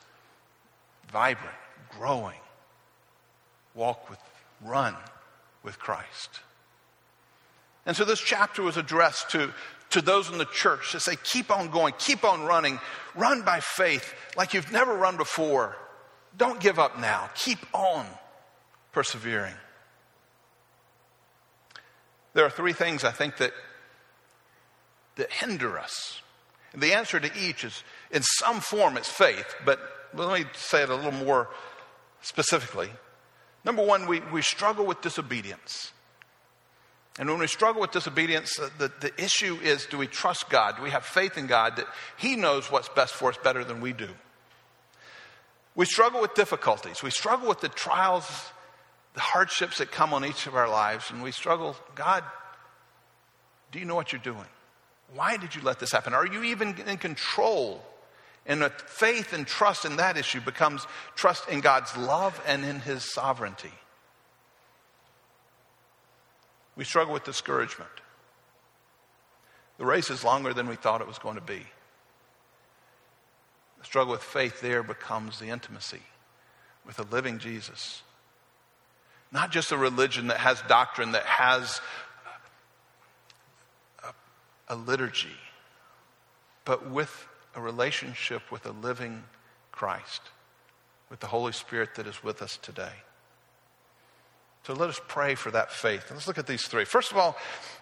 [1.11, 1.57] vibrant,
[1.99, 2.39] growing
[3.75, 4.19] walk with,
[4.63, 4.95] run
[5.63, 6.41] with Christ.
[7.85, 9.53] And so this chapter was addressed to,
[9.91, 12.81] to those in the church to say, keep on going, keep on running,
[13.15, 15.77] run by faith like you've never run before.
[16.37, 17.31] Don't give up now.
[17.35, 18.07] Keep on
[18.93, 19.55] persevering.
[22.35, 23.53] There are three things I think that,
[25.17, 26.21] that hinder us.
[26.75, 29.81] The answer to each is, in some form, it's faith, but
[30.13, 31.49] let me say it a little more
[32.21, 32.91] specifically.
[33.65, 35.93] Number one, we, we struggle with disobedience.
[37.19, 40.77] And when we struggle with disobedience, the, the issue is do we trust God?
[40.77, 41.87] Do we have faith in God that
[42.19, 44.11] He knows what's best for us better than we do?
[45.77, 47.03] We struggle with difficulties.
[47.03, 48.27] We struggle with the trials,
[49.13, 51.11] the hardships that come on each of our lives.
[51.11, 52.25] And we struggle, God,
[53.71, 54.47] do you know what you're doing?
[55.15, 56.15] Why did you let this happen?
[56.15, 57.85] Are you even in control?
[58.47, 63.13] And faith and trust in that issue becomes trust in God's love and in his
[63.13, 63.73] sovereignty.
[66.75, 67.91] We struggle with discouragement.
[69.79, 71.67] The race is longer than we thought it was going to be
[73.87, 76.03] struggle with faith there becomes the intimacy
[76.85, 78.03] with a living Jesus.
[79.31, 81.81] Not just a religion that has doctrine, that has
[84.03, 85.37] a, a liturgy,
[86.65, 89.23] but with a relationship with a living
[89.71, 90.21] Christ,
[91.09, 92.93] with the Holy Spirit that is with us today.
[94.65, 96.07] So let us pray for that faith.
[96.11, 96.85] Let's look at these three.
[96.85, 97.37] First of all,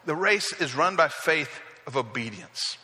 [0.05, 2.77] the race is run by faith of obedience.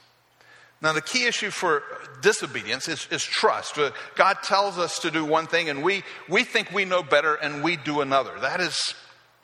[0.82, 1.82] Now, the key issue for
[2.22, 3.76] disobedience is, is trust.
[3.76, 7.34] Uh, God tells us to do one thing, and we, we think we know better,
[7.34, 8.32] and we do another.
[8.40, 8.94] That is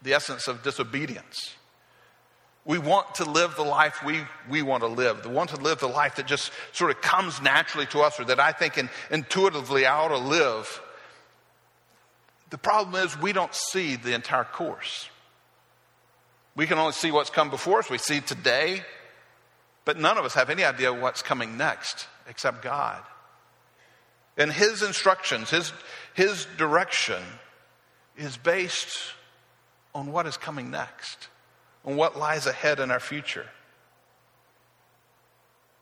[0.03, 1.55] the essence of disobedience.
[2.65, 5.27] We want to live the life we, we want to live.
[5.27, 8.25] We want to live the life that just sort of comes naturally to us, or
[8.25, 10.81] that I think in, intuitively I ought to live.
[12.49, 15.11] The problem is we don't see the entire course.
[16.55, 17.91] We can only see what's come before us.
[17.91, 18.83] We see today,
[19.87, 23.01] but none of us have any idea what's coming next except God.
[24.37, 25.73] And His instructions, His,
[26.13, 27.23] His direction
[28.19, 28.99] is based
[29.95, 31.29] on what is coming next,
[31.85, 33.47] on what lies ahead in our future.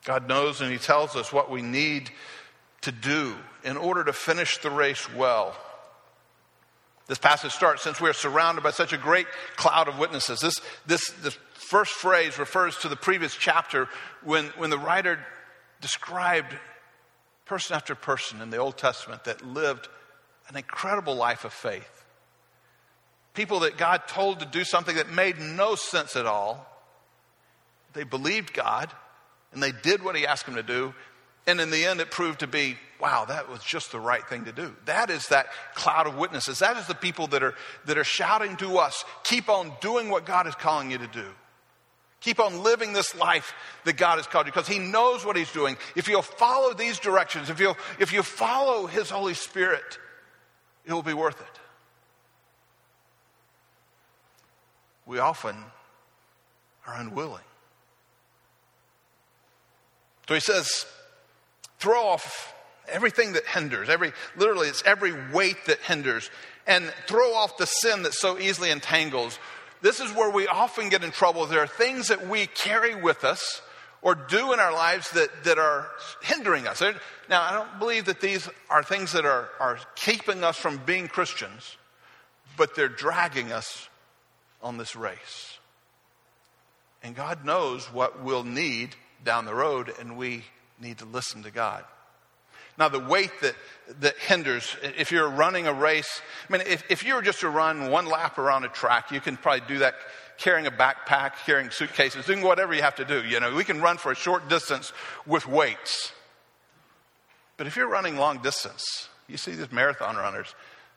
[0.04, 2.10] God knows and He tells us what we need
[2.82, 3.34] to do
[3.64, 5.56] in order to finish the race well.
[7.06, 9.26] This passage starts since we are surrounded by such a great
[9.56, 10.40] cloud of witnesses.
[10.40, 13.88] This, this, this first phrase refers to the previous chapter
[14.22, 15.18] when, when the writer
[15.80, 16.54] described
[17.46, 19.88] person after person in the Old Testament that lived
[20.48, 22.04] an incredible life of faith.
[23.34, 26.66] People that God told to do something that made no sense at all.
[27.92, 28.90] They believed God
[29.52, 30.94] and they did what He asked them to do,
[31.46, 34.46] and in the end, it proved to be, wow, that was just the right thing
[34.46, 34.74] to do.
[34.86, 36.60] That is that cloud of witnesses.
[36.60, 37.54] That is the people that are,
[37.84, 41.26] that are shouting to us, keep on doing what God is calling you to do.
[42.24, 43.52] Keep on living this life
[43.84, 45.76] that God has called you because He knows what He's doing.
[45.94, 49.98] If you'll follow these directions, if you'll, if you follow His Holy Spirit,
[50.86, 51.60] it will be worth it.
[55.04, 55.54] We often
[56.86, 57.44] are unwilling.
[60.26, 60.86] So He says,
[61.78, 62.54] Throw off
[62.88, 66.30] everything that hinders, every literally it's every weight that hinders,
[66.66, 69.38] and throw off the sin that so easily entangles.
[69.84, 71.44] This is where we often get in trouble.
[71.44, 73.60] There are things that we carry with us
[74.00, 75.90] or do in our lives that, that are
[76.22, 76.82] hindering us.
[77.28, 81.06] Now, I don't believe that these are things that are, are keeping us from being
[81.06, 81.76] Christians,
[82.56, 83.90] but they're dragging us
[84.62, 85.58] on this race.
[87.02, 90.44] And God knows what we'll need down the road, and we
[90.80, 91.84] need to listen to God.
[92.78, 93.54] Now, the weight that,
[94.00, 97.48] that hinders, if you're running a race, I mean, if, if you were just to
[97.48, 99.94] run one lap around a track, you can probably do that
[100.38, 103.22] carrying a backpack, carrying suitcases, doing whatever you have to do.
[103.24, 104.92] You know, we can run for a short distance
[105.26, 106.12] with weights.
[107.56, 110.54] But if you're running long distance, you see these marathon runners,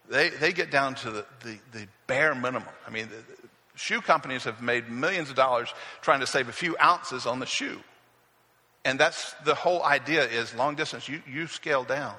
[0.09, 2.69] they, they get down to the, the, the bare minimum.
[2.88, 5.71] I mean, the, the shoe companies have made millions of dollars
[6.01, 7.80] trying to save a few ounces on the shoe.
[8.88, 12.15] And that's the whole idea is long distance, you, you scale down.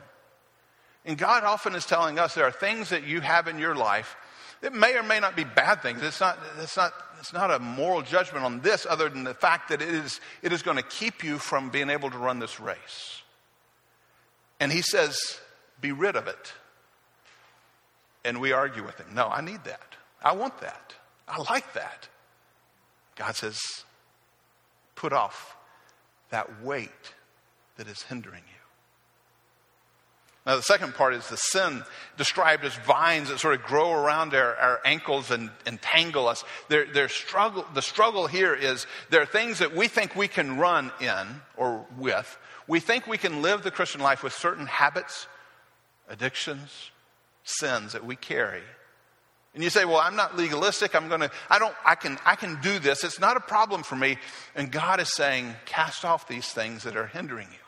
[1.07, 4.17] And God often is telling us there are things that you have in your life
[4.61, 6.03] that may or may not be bad things.
[6.03, 9.71] It's not, it's not, it's not a moral judgment on this other than the fact
[9.71, 12.61] that it is, it is going to keep you from being able to run this
[12.61, 13.23] race.
[14.61, 15.41] And he says,
[15.81, 16.53] be rid of it.
[18.27, 19.15] And we argue with him.
[19.15, 19.97] No, I need that.
[20.23, 20.93] I want that.
[21.27, 22.09] I like that.
[23.17, 23.59] God says,
[24.97, 25.55] put off
[26.31, 26.91] that weight
[27.77, 28.59] that is hindering you.
[30.47, 31.83] Now, the second part is the sin
[32.17, 36.43] described as vines that sort of grow around our, our ankles and, and tangle us.
[37.09, 41.43] Struggle, the struggle here is there are things that we think we can run in
[41.59, 42.39] or with.
[42.67, 45.27] We think we can live the Christian life with certain habits,
[46.09, 46.93] addictions,
[47.45, 48.63] sins that we carry
[49.59, 50.95] and you say, well, I'm not legalistic.
[50.95, 53.03] I'm going to, I don't, I can, I can do this.
[53.03, 54.17] It's not a problem for me.
[54.55, 57.59] And God is saying, cast off these things that are hindering you.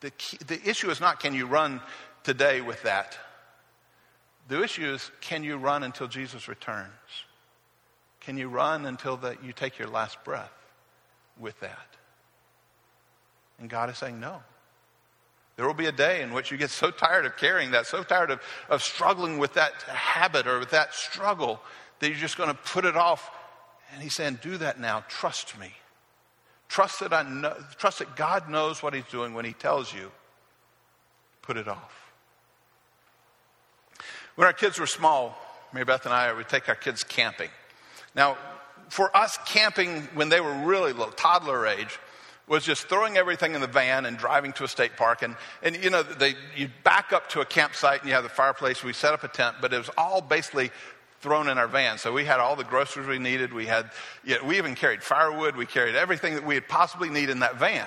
[0.00, 1.80] The, key, the issue is not can you run
[2.24, 3.16] today with that.
[4.48, 6.90] The issue is can you run until Jesus returns?
[8.18, 10.50] Can you run until that you take your last breath
[11.38, 11.86] with that?
[13.60, 14.42] And God is saying no.
[15.60, 18.02] There will be a day in which you get so tired of carrying that, so
[18.02, 18.40] tired of,
[18.70, 21.60] of struggling with that habit or with that struggle
[21.98, 23.30] that you're just going to put it off.
[23.92, 25.04] And he's saying, Do that now.
[25.10, 25.74] Trust me.
[26.70, 30.10] Trust that, I know, trust that God knows what he's doing when he tells you,
[31.42, 32.10] put it off.
[34.36, 35.38] When our kids were small,
[35.74, 37.50] Mary Beth and I would take our kids camping.
[38.14, 38.38] Now,
[38.88, 41.98] for us, camping when they were really little, toddler age,
[42.50, 45.22] was just throwing everything in the van and driving to a state park.
[45.22, 48.28] And, and you know, they, you back up to a campsite and you have the
[48.28, 48.82] fireplace.
[48.82, 50.72] We set up a tent, but it was all basically
[51.20, 51.96] thrown in our van.
[51.98, 53.52] So we had all the groceries we needed.
[53.52, 53.92] We had,
[54.24, 55.54] you know, we even carried firewood.
[55.54, 57.86] We carried everything that we would possibly need in that van.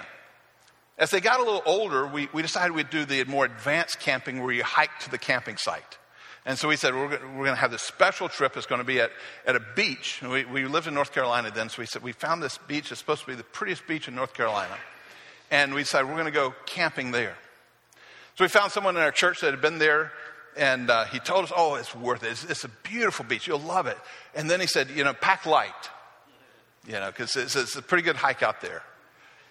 [0.97, 4.41] As they got a little older, we, we decided we'd do the more advanced camping
[4.41, 5.97] where you hike to the camping site.
[6.45, 8.57] And so we said, we're, going to have this special trip.
[8.57, 9.11] It's going to be at,
[9.45, 10.21] at a beach.
[10.21, 12.91] We, we lived in North Carolina then, so we said, we found this beach.
[12.91, 14.75] It's supposed to be the prettiest beach in North Carolina.
[15.51, 17.37] And we decided we're going to go camping there.
[18.35, 20.11] So we found someone in our church that had been there,
[20.57, 22.31] and uh, he told us, oh, it's worth it.
[22.31, 23.47] It's, it's, a beautiful beach.
[23.47, 23.97] You'll love it.
[24.35, 25.71] And then he said, you know, pack light,
[26.85, 28.83] you know, because it's, it's a pretty good hike out there.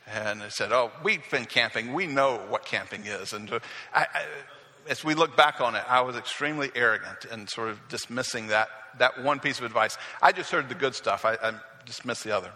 [0.06, 1.92] And I said, Oh, we've been camping.
[1.92, 3.32] We know what camping is.
[3.32, 3.50] And
[3.94, 4.24] I, I,
[4.88, 8.68] as we look back on it, I was extremely arrogant and sort of dismissing that,
[8.98, 9.96] that one piece of advice.
[10.20, 11.52] I just heard the good stuff, I, I
[11.84, 12.52] dismissed the other.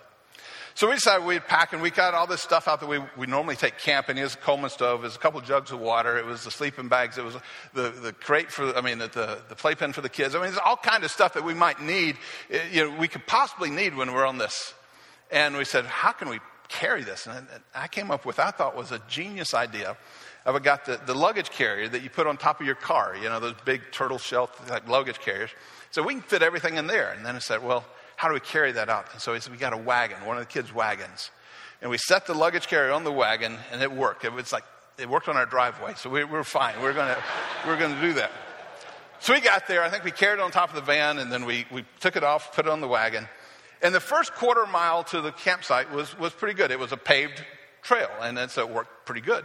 [0.76, 3.26] So we decided we'd pack, and we got all this stuff out that we, we
[3.26, 4.18] normally take camping.
[4.18, 6.50] It was a Coleman stove, it was a couple jugs of water, it was the
[6.50, 7.34] sleeping bags, it was
[7.72, 10.34] the, the crate for, I mean, the, the, the playpen for the kids.
[10.34, 12.18] I mean, there's all kind of stuff that we might need,
[12.50, 14.74] eh, you know, we could possibly need when we're on this.
[15.30, 17.26] And we said, how can we carry this?
[17.26, 19.96] And I came up with, I thought was a genius idea.
[20.46, 23.28] I've got the, the luggage carrier that you put on top of your car, you
[23.28, 25.50] know, those big turtle shell like luggage carriers.
[25.90, 27.10] So we can fit everything in there.
[27.10, 27.84] And then I said, well,
[28.14, 29.12] how do we carry that out?
[29.12, 31.30] And so he said, we got a wagon, one of the kids' wagons.
[31.82, 34.24] And we set the luggage carrier on the wagon, and it worked.
[34.24, 34.64] It was like,
[34.98, 36.74] it worked on our driveway, so we, we were fine.
[36.76, 37.14] We we're going
[37.64, 38.30] we we're gonna do that.
[39.20, 39.82] So we got there.
[39.82, 42.16] I think we carried it on top of the van, and then we, we took
[42.16, 43.28] it off, put it on the wagon.
[43.82, 46.70] And the first quarter mile to the campsite was, was pretty good.
[46.70, 47.44] It was a paved
[47.82, 49.44] trail, and so it worked pretty good.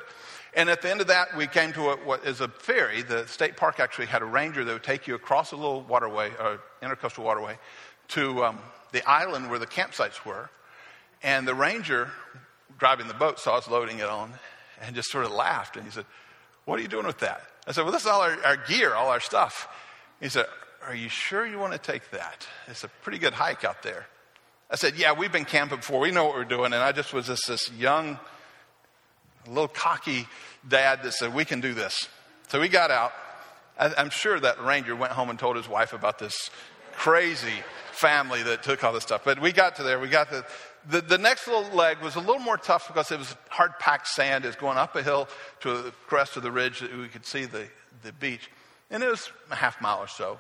[0.54, 3.04] And at the end of that, we came to a, what is a ferry.
[3.04, 6.32] The state park actually had a ranger that would take you across a little waterway,
[6.40, 7.58] or intercoastal waterway,
[8.10, 8.60] to um,
[8.92, 10.50] the island where the campsites were.
[11.24, 12.10] And the ranger
[12.78, 14.34] driving the boat saw us loading it on
[14.82, 15.78] and just sort of laughed.
[15.78, 16.06] And he said,
[16.66, 17.42] What are you doing with that?
[17.68, 19.68] I said, Well, this is all our, our gear, all our stuff.
[20.20, 20.48] He said,
[20.86, 22.48] Are you sure you want to take that?
[22.68, 24.08] It's a pretty good hike out there.
[24.70, 26.00] I said, Yeah, we've been camping before.
[26.00, 26.74] We know what we're doing.
[26.74, 28.20] And I just was this, this young,
[29.48, 30.28] little cocky
[30.68, 32.08] dad that said, We can do this.
[32.48, 33.14] So we got out.
[33.78, 36.52] I'm sure that ranger went home and told his wife about this
[36.92, 39.22] crazy family that took all this stuff.
[39.24, 40.00] But we got to there.
[40.00, 40.46] We got the,
[40.88, 44.08] the, the next little leg was a little more tough because it was hard packed
[44.08, 44.44] sand.
[44.44, 45.28] It was going up a hill
[45.62, 47.68] to the crest of the ridge that we could see the,
[48.04, 48.50] the beach.
[48.90, 50.40] And it was a half mile or so.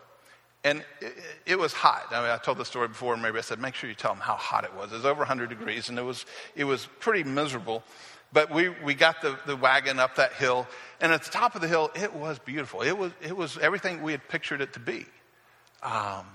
[0.64, 1.14] And it,
[1.46, 2.06] it, was hot.
[2.12, 4.14] I mean, I told the story before, and maybe I said, make sure you tell
[4.14, 4.92] them how hot it was.
[4.92, 6.26] It was over 100 degrees, and it was,
[6.56, 7.84] it was pretty miserable.
[8.34, 10.68] But we, we got the, the wagon up that hill,
[11.02, 12.82] and at the top of the hill, it was beautiful.
[12.82, 15.06] It was, it was everything we had pictured it to be.
[15.84, 16.26] Um,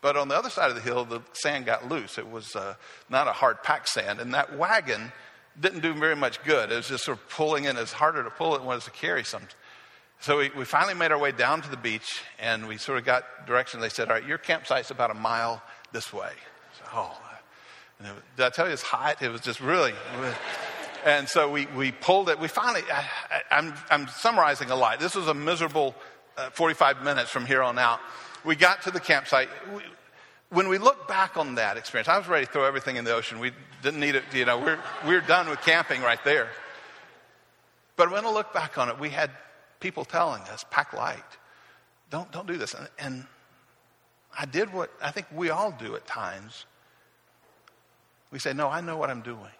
[0.00, 2.16] but on the other side of the hill, the sand got loose.
[2.16, 2.74] It was uh,
[3.10, 5.12] not a hard packed sand, and that wagon
[5.60, 6.70] didn't do very much good.
[6.70, 7.76] It was just sort of pulling in.
[7.76, 9.48] It's harder to pull it than it was to carry something.
[10.20, 13.04] So we, we finally made our way down to the beach and we sort of
[13.04, 13.80] got direction.
[13.80, 15.62] They said, All right, your campsite's about a mile
[15.92, 16.32] this way.
[16.78, 17.18] So, oh,
[18.36, 19.22] did I tell you it's hot?
[19.22, 19.92] It was just really.
[21.06, 22.40] And so we, we pulled it.
[22.40, 23.04] We finally, I,
[23.50, 24.98] am I'm, I'm summarizing a lot.
[24.98, 25.94] This was a miserable
[26.36, 28.00] uh, 45 minutes from here on out.
[28.44, 29.48] We got to the campsite.
[29.72, 29.82] We,
[30.50, 33.14] when we look back on that experience, I was ready to throw everything in the
[33.14, 33.38] ocean.
[33.38, 33.52] We
[33.82, 36.48] didn't need it, you know, we're, we're done with camping right there.
[37.94, 39.30] But when I look back on it, we had
[39.78, 41.22] people telling us, pack light.
[42.10, 42.74] Don't, don't do this.
[42.74, 43.26] And, and
[44.36, 46.66] I did what I think we all do at times.
[48.32, 49.52] We say, No, I know what I'm doing.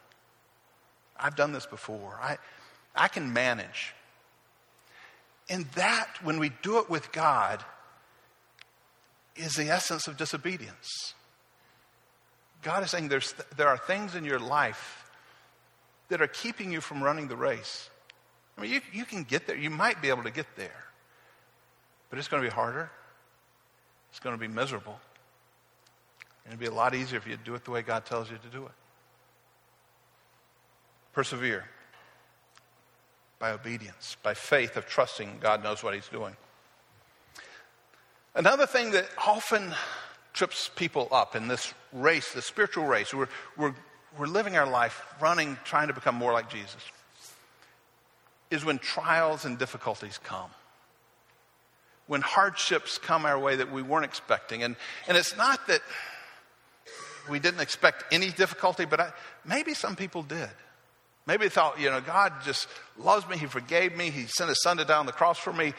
[1.18, 2.18] I've done this before.
[2.22, 2.38] I,
[2.94, 3.94] I can manage.
[5.48, 7.64] And that, when we do it with God,
[9.36, 11.14] is the essence of disobedience.
[12.62, 15.04] God is saying there's, there are things in your life
[16.08, 17.90] that are keeping you from running the race.
[18.56, 19.56] I mean, you, you can get there.
[19.56, 20.84] You might be able to get there.
[22.10, 22.90] But it's going to be harder.
[24.10, 24.98] It's going to be miserable.
[26.44, 28.38] And it'd be a lot easier if you do it the way God tells you
[28.38, 28.72] to do it.
[31.16, 31.64] Persevere
[33.38, 36.36] by obedience, by faith of trusting God knows what He's doing.
[38.34, 39.74] Another thing that often
[40.34, 43.74] trips people up in this race, the spiritual race, we're, we're,
[44.18, 46.82] we're living our life running, trying to become more like Jesus
[48.50, 50.50] is when trials and difficulties come.
[52.08, 54.62] When hardships come our way that we weren't expecting.
[54.62, 54.76] And,
[55.08, 55.80] and it's not that
[57.30, 59.12] we didn't expect any difficulty, but I,
[59.46, 60.50] maybe some people did.
[61.26, 63.36] Maybe they thought, you know, God just loves me.
[63.36, 64.10] He forgave me.
[64.10, 65.74] He sent his son to die on the cross for me.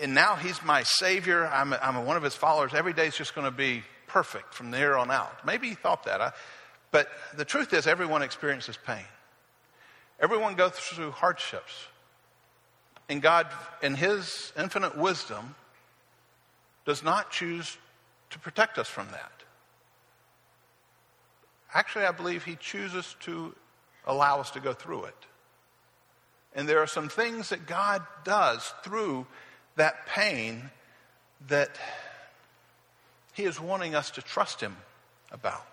[0.00, 1.46] And now he's my savior.
[1.46, 2.74] I'm, I'm one of his followers.
[2.74, 5.46] Every day is just going to be perfect from there on out.
[5.46, 6.20] Maybe he thought that.
[6.20, 6.32] I,
[6.90, 9.04] but the truth is, everyone experiences pain.
[10.20, 11.86] Everyone goes through hardships.
[13.08, 13.46] And God,
[13.82, 15.54] in His infinite wisdom,
[16.84, 17.76] does not choose
[18.30, 19.32] to protect us from that.
[21.72, 23.54] Actually, I believe He chooses to
[24.08, 25.26] allow us to go through it.
[26.54, 29.26] And there are some things that God does through
[29.76, 30.70] that pain
[31.46, 31.78] that
[33.34, 34.76] He is wanting us to trust Him
[35.30, 35.64] about.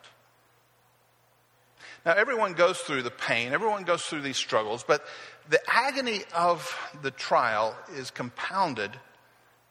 [2.05, 5.03] Now, everyone goes through the pain, everyone goes through these struggles, but
[5.49, 8.91] the agony of the trial is compounded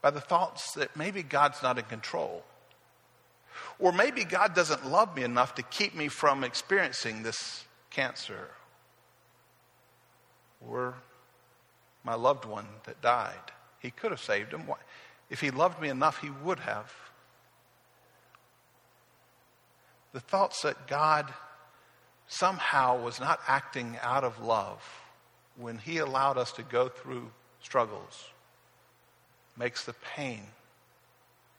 [0.03, 2.43] by the thoughts that maybe God's not in control.
[3.79, 7.64] Or maybe God doesn't love me enough to keep me from experiencing this
[7.95, 8.51] cancer.
[10.69, 10.95] Or
[12.03, 13.53] my loved one that died.
[13.81, 14.65] He could have saved him.
[15.31, 16.93] If he loved me enough, he would have.
[20.13, 21.33] The thoughts that God
[22.29, 24.83] somehow was not acting out of love
[25.57, 27.31] when he allowed us to go through
[27.63, 28.31] struggles
[29.57, 30.41] makes the pain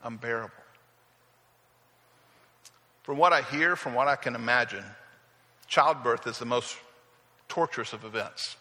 [0.04, 0.54] unbearable.
[3.04, 4.84] From what I hear, from what I can imagine,
[5.68, 6.78] childbirth is the most
[7.48, 8.56] torturous of events.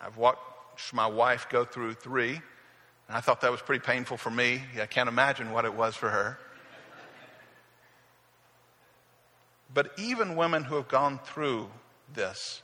[0.00, 2.32] I've watched my wife go through three,
[3.08, 4.62] and I thought that was pretty painful for me.
[4.80, 6.38] I can't imagine what it was for her.
[9.72, 11.68] But even women who have gone through
[12.12, 12.62] this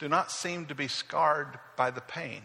[0.00, 2.42] do not seem to be scarred by the pain.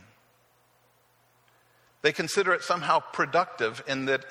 [2.03, 4.25] They consider it somehow productive in that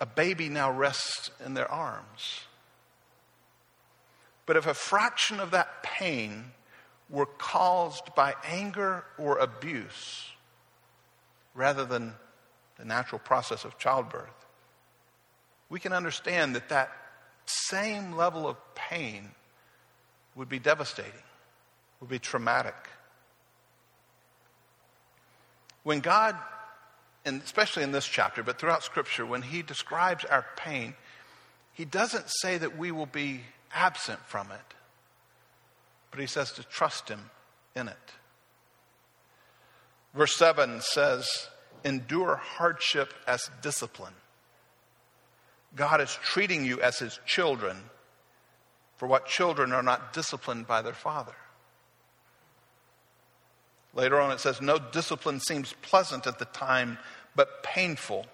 [0.00, 2.40] a baby now rests in their arms.
[4.46, 6.52] But if a fraction of that pain
[7.08, 10.28] were caused by anger or abuse
[11.54, 12.14] rather than
[12.78, 14.46] the natural process of childbirth,
[15.68, 16.90] we can understand that that
[17.46, 19.30] same level of pain
[20.34, 21.12] would be devastating,
[22.00, 22.74] would be traumatic.
[25.84, 26.36] When God,
[27.24, 30.94] and especially in this chapter, but throughout Scripture, when He describes our pain,
[31.72, 33.42] He doesn't say that we will be
[33.74, 34.74] absent from it,
[36.10, 37.30] but He says to trust Him
[37.74, 38.12] in it.
[40.14, 41.48] Verse 7 says,
[41.84, 44.14] Endure hardship as discipline.
[45.76, 47.76] God is treating you as his children
[48.96, 51.34] for what children are not disciplined by their father.
[53.92, 56.98] Later on, it says, No discipline seems pleasant at the time,
[57.34, 58.26] but painful.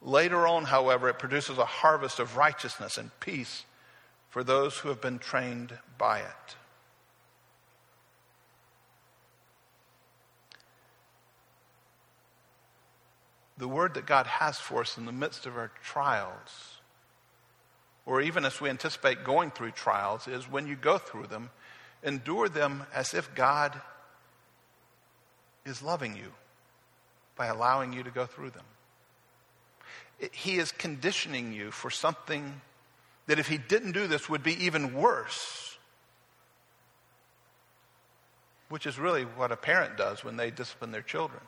[0.00, 3.64] Later on, however, it produces a harvest of righteousness and peace
[4.32, 6.56] for those who have been trained by it.
[13.58, 16.80] the word that God has for us in the midst of our trials,
[18.04, 21.48] or even as we anticipate going through trials, is when you go through them,
[22.02, 23.80] endure them as if God
[25.64, 26.32] is loving you
[27.36, 28.64] by allowing you to go through them.
[30.32, 32.60] He is conditioning you for something
[33.32, 35.78] that, if He didn't do this, would be even worse.
[38.68, 41.40] Which is really what a parent does when they discipline their children.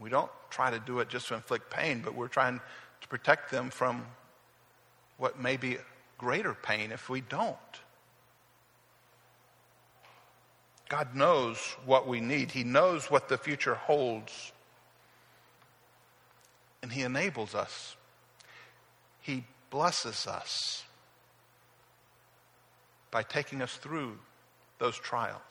[0.00, 2.60] We don't try to do it just to inflict pain, but we're trying
[3.02, 4.04] to protect them from
[5.16, 5.76] what may be
[6.18, 7.56] greater pain if we don't.
[10.88, 14.50] God knows what we need, He knows what the future holds,
[16.82, 17.94] and He enables us.
[19.20, 19.44] He
[19.74, 20.84] blesses us
[23.10, 24.16] by taking us through
[24.78, 25.42] those trials.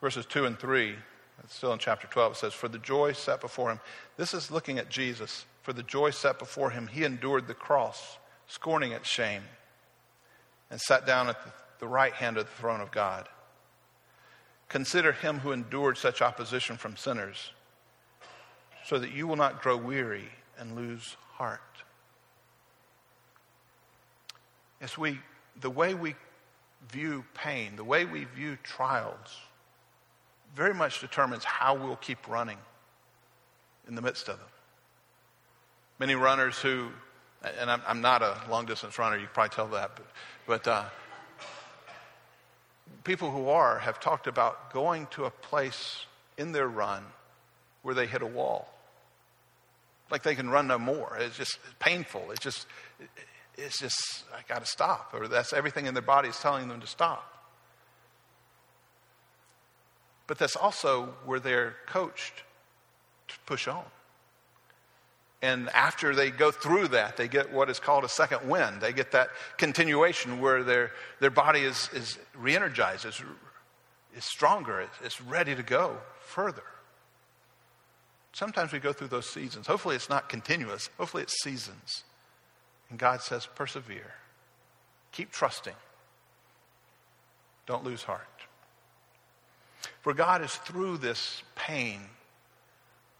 [0.00, 0.94] verses 2 and 3,
[1.42, 3.80] it's still in chapter 12, it says, For the joy set before him.
[4.18, 5.46] This is looking at Jesus.
[5.62, 9.42] For the joy set before him, he endured the cross, scorning its shame,
[10.70, 11.38] and sat down at
[11.78, 13.28] the right hand of the throne of God.
[14.68, 17.52] Consider him who endured such opposition from sinners,
[18.86, 20.28] so that you will not grow weary
[20.58, 21.60] and lose heart.
[24.80, 25.18] As we,
[25.60, 26.14] the way we
[26.90, 29.40] view pain, the way we view trials,
[30.54, 32.58] very much determines how we'll keep running
[33.88, 34.48] in the midst of them.
[35.98, 36.88] Many runners who,
[37.58, 40.06] and I'm, I'm not a long distance runner, you probably tell that, but,
[40.46, 40.84] but uh,
[43.04, 46.04] people who are have talked about going to a place
[46.36, 47.02] in their run
[47.82, 48.73] where they hit a wall.
[50.10, 51.16] Like they can run no more.
[51.20, 52.30] It's just painful.
[52.30, 52.66] It's just,
[53.56, 55.14] it's just, I got to stop.
[55.14, 57.30] Or that's everything in their body is telling them to stop.
[60.26, 62.42] But that's also where they're coached
[63.28, 63.84] to push on.
[65.42, 68.80] And after they go through that, they get what is called a second wind.
[68.80, 69.28] They get that
[69.58, 70.90] continuation where their,
[71.20, 73.20] their body is, is re energized, is,
[74.16, 76.62] is stronger, it's ready to go further.
[78.34, 79.68] Sometimes we go through those seasons.
[79.68, 82.02] Hopefully, it's not continuous, hopefully, it's seasons.
[82.90, 84.12] And God says, persevere.
[85.12, 85.74] Keep trusting.
[87.66, 88.26] Don't lose heart.
[90.02, 92.00] For God is through this pain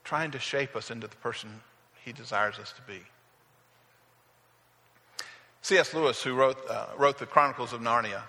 [0.03, 1.61] trying to shape us into the person
[2.05, 3.01] he desires us to be.
[5.63, 5.95] C.S.
[5.95, 8.23] Lewis, who wrote, uh, wrote the Chronicles of Narnia,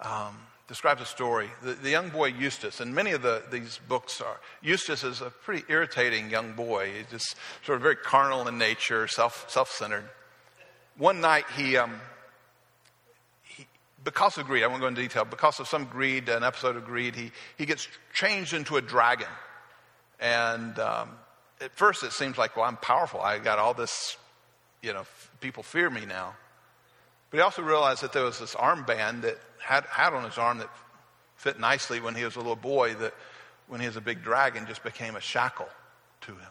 [0.00, 0.36] um,
[0.70, 1.50] describes a story.
[1.62, 5.28] The, the, young boy Eustace, and many of the, these books are, Eustace is a
[5.28, 6.92] pretty irritating young boy.
[6.96, 10.04] He's just sort of very carnal in nature, self, self-centered.
[10.96, 12.00] One night he, um,
[13.42, 13.66] he,
[14.04, 16.84] because of greed, I won't go into detail, because of some greed, an episode of
[16.84, 19.26] greed, he, he gets changed into a dragon.
[20.20, 21.10] And um,
[21.60, 23.20] at first it seems like, well, I'm powerful.
[23.20, 24.16] I got all this,
[24.82, 25.02] you know,
[25.40, 26.36] people fear me now.
[27.30, 30.58] But he also realized that there was this armband that had, had on his arm
[30.58, 30.70] that
[31.36, 33.14] fit nicely when he was a little boy, that
[33.68, 35.68] when he was a big dragon just became a shackle
[36.22, 36.50] to him.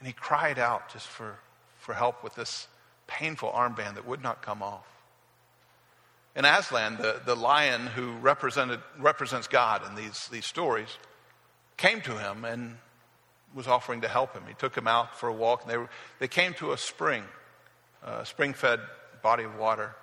[0.00, 1.36] And he cried out just for,
[1.78, 2.66] for help with this
[3.06, 4.86] painful armband that would not come off.
[6.34, 10.88] And Aslan, the, the lion who represented, represents God in these, these stories,
[11.76, 12.78] came to him and
[13.54, 14.42] was offering to help him.
[14.48, 17.22] He took him out for a walk, and they, were, they came to a spring,
[18.02, 18.80] a spring fed
[19.22, 19.94] body of water.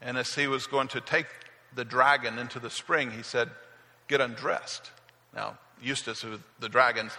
[0.00, 1.26] And as he was going to take
[1.74, 3.50] the dragon into the spring, he said,
[4.06, 4.90] Get undressed.
[5.34, 7.12] Now, Eustace, who the dragons,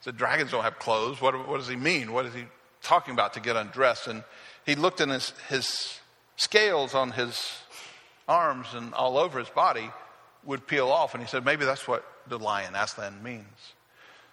[0.00, 1.20] said, Dragons don't have clothes.
[1.20, 2.12] What, what does he mean?
[2.12, 2.44] What is he
[2.82, 4.08] talking about to get undressed?
[4.08, 4.24] And
[4.66, 6.00] he looked in his, his
[6.36, 7.52] scales on his
[8.26, 9.90] arms and all over his body
[10.44, 11.14] would peel off.
[11.14, 13.44] And he said, Maybe that's what the lion, Aslan, means.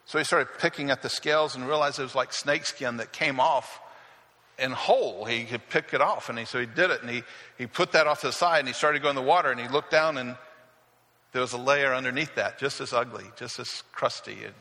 [0.06, 3.40] So he started picking at the scales and realized it was like snakeskin that came
[3.40, 3.80] off
[4.62, 5.26] and whole.
[5.26, 6.30] He could pick it off.
[6.30, 7.24] And he, so he did it and he,
[7.58, 9.60] he put that off to the side and he started going in the water and
[9.60, 10.36] he looked down and
[11.32, 14.38] there was a layer underneath that, just as ugly, just as crusty.
[14.44, 14.54] And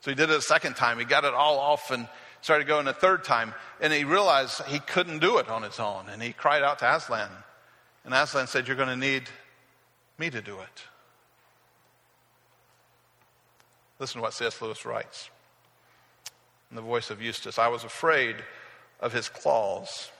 [0.00, 0.98] so he did it a second time.
[0.98, 2.08] He got it all off and
[2.40, 3.54] started going a third time.
[3.80, 6.08] And he realized he couldn't do it on his own.
[6.10, 7.30] And he cried out to Aslan.
[8.04, 9.24] And Aslan said, You're going to need
[10.18, 10.82] me to do it.
[13.98, 14.62] Listen to what C.S.
[14.62, 15.28] Lewis writes
[16.70, 18.36] in the voice of Eustace I was afraid
[19.00, 20.10] of his claws.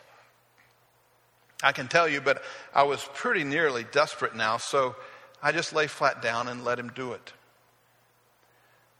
[1.63, 2.43] I can tell you, but
[2.75, 4.97] I was pretty nearly desperate now, so
[5.43, 7.33] I just lay flat down and let him do it.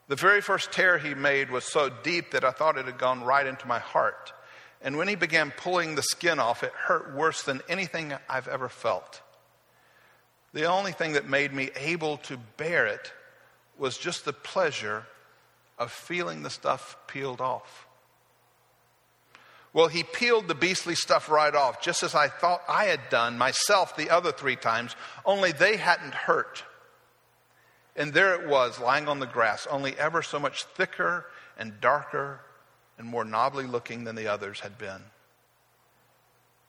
[0.09, 3.23] The very first tear he made was so deep that I thought it had gone
[3.23, 4.33] right into my heart.
[4.83, 8.69] And when he began pulling the skin off, it hurt worse than anything I've ever
[8.69, 9.23] felt.
[10.53, 13.13] The only thing that made me able to bear it
[13.79, 15.07] was just the pleasure
[15.79, 17.87] of feeling the stuff peeled off.
[19.73, 23.39] Well, he peeled the beastly stuff right off, just as I thought I had done
[23.39, 26.65] myself the other three times, only they hadn't hurt.
[27.95, 31.27] And there it was, lying on the grass, only ever so much thicker
[31.57, 32.41] and darker
[32.99, 35.03] and more knobbly looking than the others had been.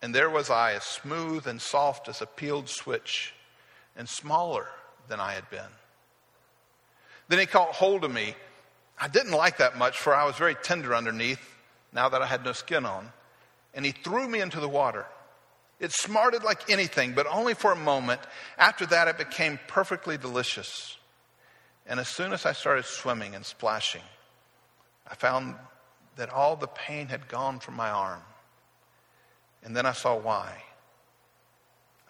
[0.01, 3.33] And there was I, as smooth and soft as a peeled switch,
[3.95, 4.67] and smaller
[5.07, 5.61] than I had been.
[7.27, 8.35] Then he caught hold of me.
[8.99, 11.41] I didn't like that much, for I was very tender underneath
[11.93, 13.11] now that I had no skin on,
[13.73, 15.05] and he threw me into the water.
[15.79, 18.21] It smarted like anything, but only for a moment.
[18.57, 20.97] After that, it became perfectly delicious.
[21.87, 24.03] And as soon as I started swimming and splashing,
[25.09, 25.55] I found
[26.17, 28.21] that all the pain had gone from my arm.
[29.63, 30.61] And then I saw why.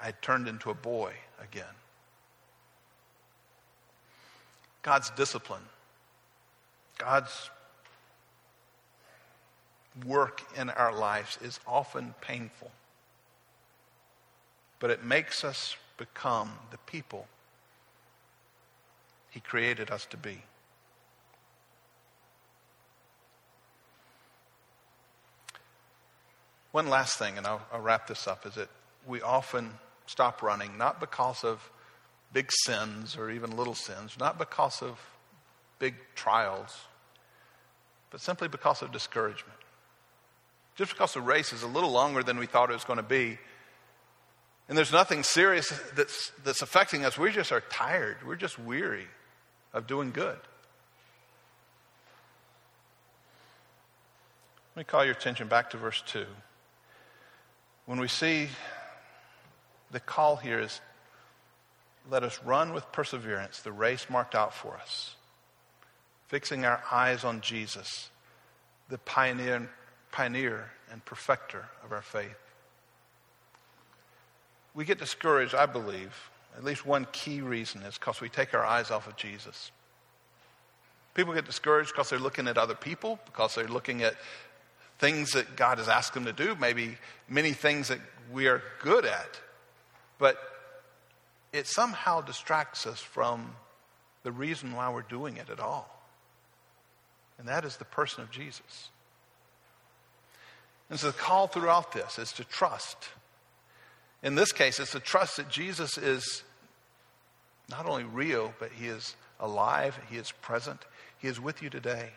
[0.02, 1.64] I had turned into a boy again.
[4.82, 5.62] God's discipline,
[6.98, 7.50] God's
[10.06, 12.72] work in our lives is often painful,
[14.80, 17.28] but it makes us become the people
[19.30, 20.42] He created us to be.
[26.72, 28.70] One last thing, and I'll, I'll, wrap this up, is that
[29.06, 29.72] we often
[30.06, 31.70] stop running not because of
[32.34, 34.98] big sins or even little sins, not because of
[35.80, 36.78] big trials,
[38.10, 39.58] but simply because of discouragement.
[40.76, 43.04] Just because the race is a little longer than we thought it was going to
[43.04, 43.38] be,
[44.70, 48.18] and there's nothing serious that's, that's affecting us, we just are tired.
[48.26, 49.08] We're just weary
[49.74, 50.40] of doing good.
[54.76, 56.26] Let me call your attention back to verse 2.
[57.86, 58.48] When we see
[59.92, 60.80] the call here is
[62.10, 65.16] let us run with perseverance the race marked out for us,
[66.30, 68.10] fixing our eyes on Jesus,
[68.90, 69.70] the pioneer
[70.12, 72.38] pioneer and perfecter of our faith.
[74.74, 76.30] We get discouraged, I believe.
[76.56, 79.72] At least one key reason is because we take our eyes off of Jesus.
[81.14, 84.16] People get discouraged because they're looking at other people, because they're looking at
[85.00, 86.98] things that God has asked them to do, maybe
[87.28, 88.00] many things that
[88.32, 89.40] we are good at.
[90.20, 90.38] But
[91.52, 93.56] it somehow distracts us from
[94.24, 95.90] the reason why we're doing it at all.
[97.40, 98.90] And that is the person of Jesus.
[100.92, 102.98] And so the call throughout this is to trust.
[104.22, 106.44] In this case, it's to trust that Jesus is
[107.70, 110.82] not only real, but he is alive, he is present,
[111.18, 112.10] he is with you today.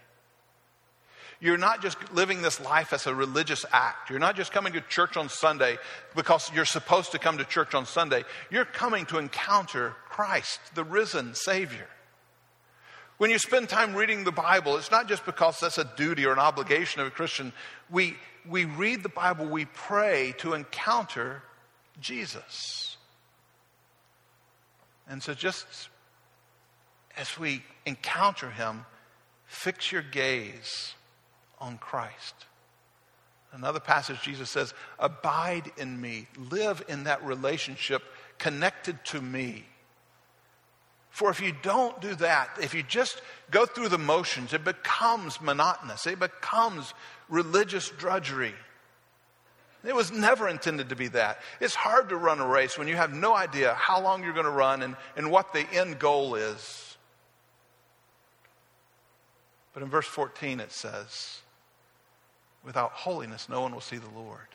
[1.41, 4.11] You're not just living this life as a religious act.
[4.11, 5.79] You're not just coming to church on Sunday
[6.17, 8.25] because you're supposed to come to church on Sunday.
[8.51, 11.87] You're coming to encounter Christ, the risen Savior.
[13.19, 16.33] When you spend time reading the Bible, it's not just because that's a duty or
[16.33, 17.53] an obligation of a Christian.
[17.89, 18.17] We,
[18.49, 21.43] we read the Bible, we pray to encounter
[22.01, 22.97] Jesus.
[25.09, 25.67] And so, just
[27.17, 28.85] as we encounter him,
[29.47, 30.95] fix your gaze
[31.61, 32.35] on Christ.
[33.53, 38.03] Another passage, Jesus says, Abide in me, live in that relationship
[38.39, 39.65] connected to me.
[41.15, 43.23] For if you don't do that, if you just
[43.53, 46.93] go through the motions, it becomes monotonous, it becomes
[47.29, 48.53] religious drudgery.
[49.85, 51.39] It was never intended to be that.
[51.61, 54.45] It's hard to run a race when you have no idea how long you're going
[54.45, 56.97] to run and, and what the end goal is.
[59.73, 61.39] But in verse 14 it says,
[62.65, 64.49] Without holiness, no one will see the Lord.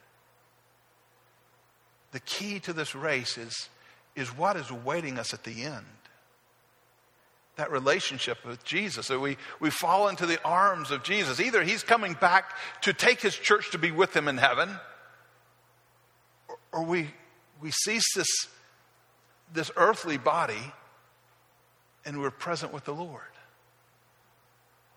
[2.11, 3.69] The key to this race is,
[4.18, 5.86] is what is awaiting us at the end.
[7.60, 9.07] That relationship with Jesus.
[9.07, 11.41] So we, we fall into the arms of Jesus.
[11.41, 14.69] Either he's coming back to take his church to be with him in heaven,
[16.48, 17.10] or, or we,
[17.61, 18.30] we cease this,
[19.53, 20.72] this earthly body
[22.06, 23.23] and we're present with the Lord.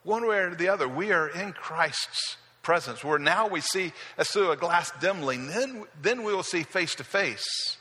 [0.05, 4.28] One way or the other, we are in Christ's presence, where now we see as
[4.28, 7.76] through a glass dimly, then, then we will see face to face.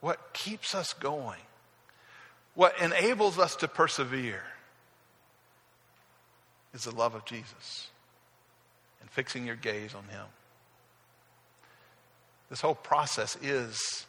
[0.00, 1.38] What keeps us going,
[2.54, 4.42] what enables us to persevere,
[6.72, 7.88] is the love of Jesus
[9.00, 10.26] and fixing your gaze on Him.
[12.50, 14.06] This whole process is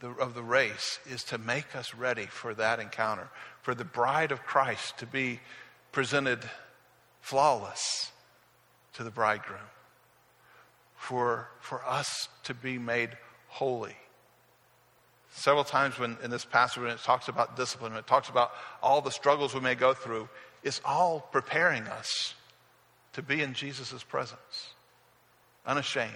[0.00, 3.28] the, of the race is to make us ready for that encounter,
[3.62, 5.40] for the bride of Christ to be
[5.92, 6.40] presented
[7.20, 8.12] flawless
[8.94, 9.60] to the bridegroom,
[10.96, 13.10] for, for us to be made
[13.48, 13.96] holy.
[15.36, 18.52] Several times when in this passage, when it talks about discipline, when it talks about
[18.82, 20.30] all the struggles we may go through,
[20.62, 22.32] it's all preparing us
[23.12, 24.70] to be in Jesus' presence,
[25.66, 26.10] unashamed,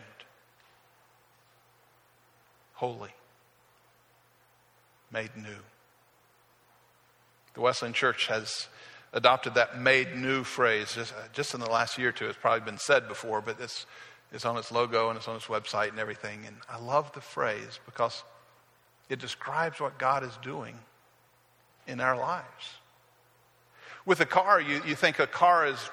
[2.73, 3.11] holy
[5.13, 5.59] made new.
[7.53, 8.69] The Wesleyan Church has
[9.13, 12.27] adopted that made new phrase just, uh, just in the last year or two.
[12.27, 13.85] It's probably been said before, but it's,
[14.33, 16.41] it's on its logo and it's on its website and everything.
[16.47, 18.23] And I love the phrase because
[19.11, 20.78] it describes what God is doing
[21.87, 22.47] in our lives.
[24.07, 25.91] With a car, you, you think a car is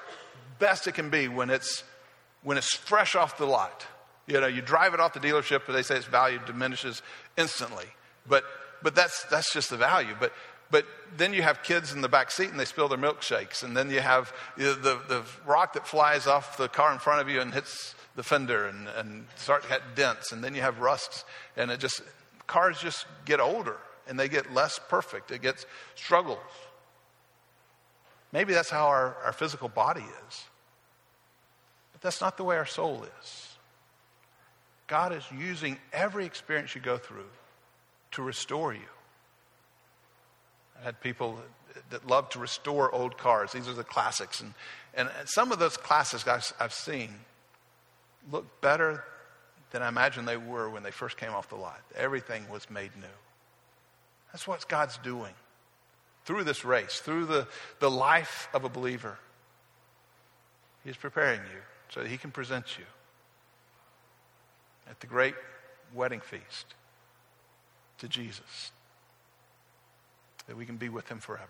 [0.58, 1.84] best it can be when it's,
[2.42, 3.86] when it's fresh off the lot.
[4.26, 7.02] You know, you drive it off the dealership, but they say its value diminishes
[7.36, 7.86] instantly.
[8.26, 8.44] But
[8.82, 10.14] but that's, that's just the value.
[10.18, 10.32] But,
[10.70, 10.86] but
[11.16, 13.62] then you have kids in the back seat and they spill their milkshakes.
[13.62, 17.20] And then you have the, the, the rock that flies off the car in front
[17.20, 20.32] of you and hits the fender and, and start to get dents.
[20.32, 21.24] And then you have rusts.
[21.56, 22.02] And it just,
[22.48, 23.76] cars just get older
[24.08, 25.30] and they get less perfect.
[25.30, 26.38] It gets struggles.
[28.32, 30.44] Maybe that's how our, our physical body is.
[31.92, 33.48] But that's not the way our soul is.
[34.88, 37.28] God is using every experience you go through
[38.12, 38.80] to restore you.
[40.80, 41.38] I had people
[41.90, 43.52] that love to restore old cars.
[43.52, 44.40] These are the classics.
[44.40, 44.54] And,
[44.94, 47.10] and some of those classics I've, I've seen
[48.30, 49.04] look better
[49.70, 51.80] than I imagine they were when they first came off the lot.
[51.94, 53.06] Everything was made new.
[54.32, 55.34] That's what God's doing
[56.24, 57.46] through this race, through the,
[57.80, 59.18] the life of a believer.
[60.84, 62.84] He's preparing you so that He can present you
[64.88, 65.34] at the great
[65.94, 66.74] wedding feast
[67.98, 68.72] to Jesus,
[70.46, 71.46] that we can be with him forever.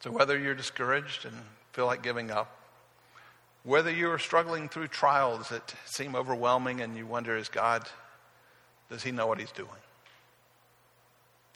[0.00, 1.34] So, whether you're discouraged and
[1.72, 2.60] feel like giving up,
[3.66, 7.82] whether you are struggling through trials that seem overwhelming and you wonder, is God,
[8.88, 9.68] does he know what he's doing?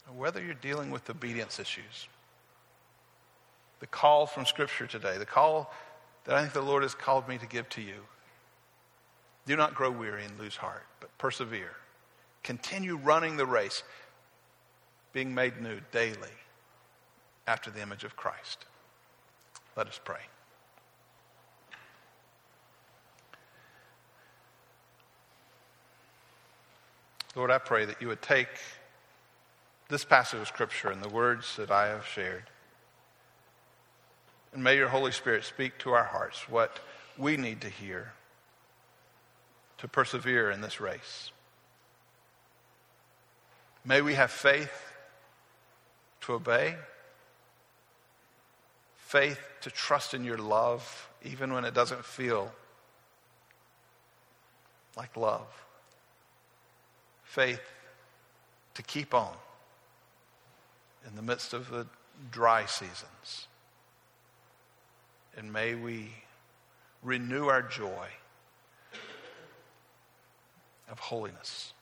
[0.09, 2.09] Or whether you're dealing with obedience issues,
[3.79, 5.73] the call from Scripture today, the call
[6.25, 8.03] that I think the Lord has called me to give to you
[9.47, 11.73] do not grow weary and lose heart, but persevere.
[12.43, 13.83] Continue running the race,
[15.13, 16.35] being made new daily
[17.47, 18.67] after the image of Christ.
[19.77, 20.21] Let us pray.
[27.37, 28.49] Lord, I pray that you would take
[29.89, 32.45] this passage of Scripture and the words that I have shared,
[34.53, 36.81] and may your Holy Spirit speak to our hearts what
[37.17, 38.13] we need to hear
[39.79, 41.31] to persevere in this race.
[43.85, 44.73] May we have faith
[46.23, 46.75] to obey,
[48.97, 52.53] faith to trust in your love, even when it doesn't feel
[54.97, 55.47] like love,
[57.31, 57.61] faith
[58.75, 59.33] to keep on
[61.07, 61.87] in the midst of the
[62.33, 63.47] dry seasons.
[65.37, 66.11] And may we
[67.05, 68.09] renew our joy
[70.91, 71.73] of holiness,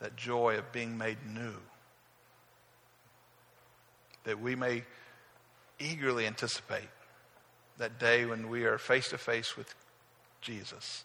[0.00, 1.54] that joy of being made new,
[4.24, 4.82] that we may
[5.78, 6.88] eagerly anticipate
[7.78, 9.72] that day when we are face to face with
[10.40, 11.04] Jesus.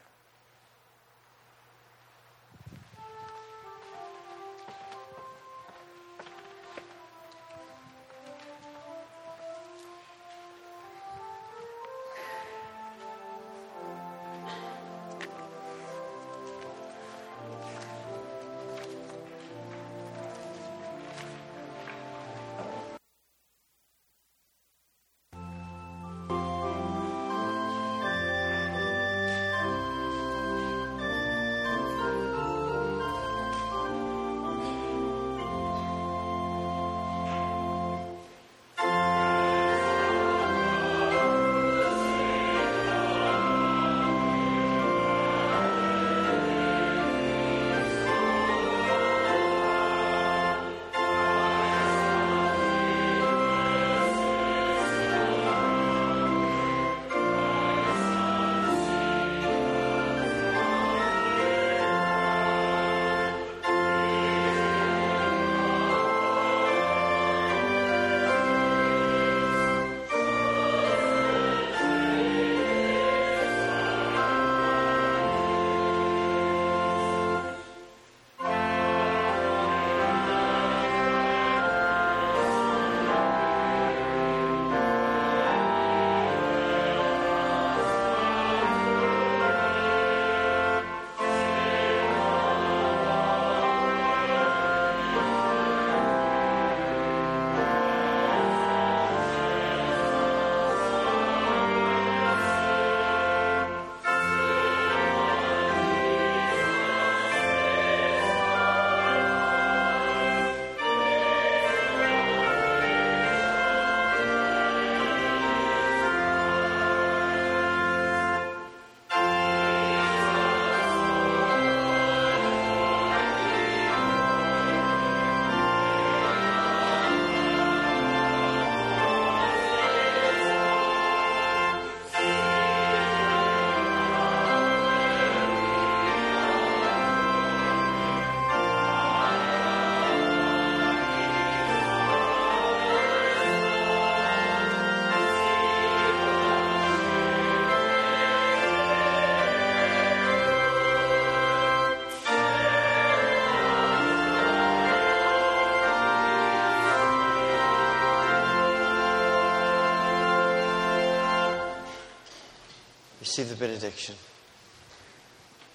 [163.31, 164.13] Receive the benediction.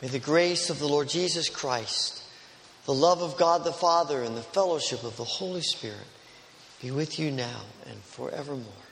[0.02, 2.22] May the grace of the Lord Jesus Christ,
[2.84, 6.06] the love of God the Father, and the fellowship of the Holy Spirit
[6.82, 8.85] be with you now and forevermore.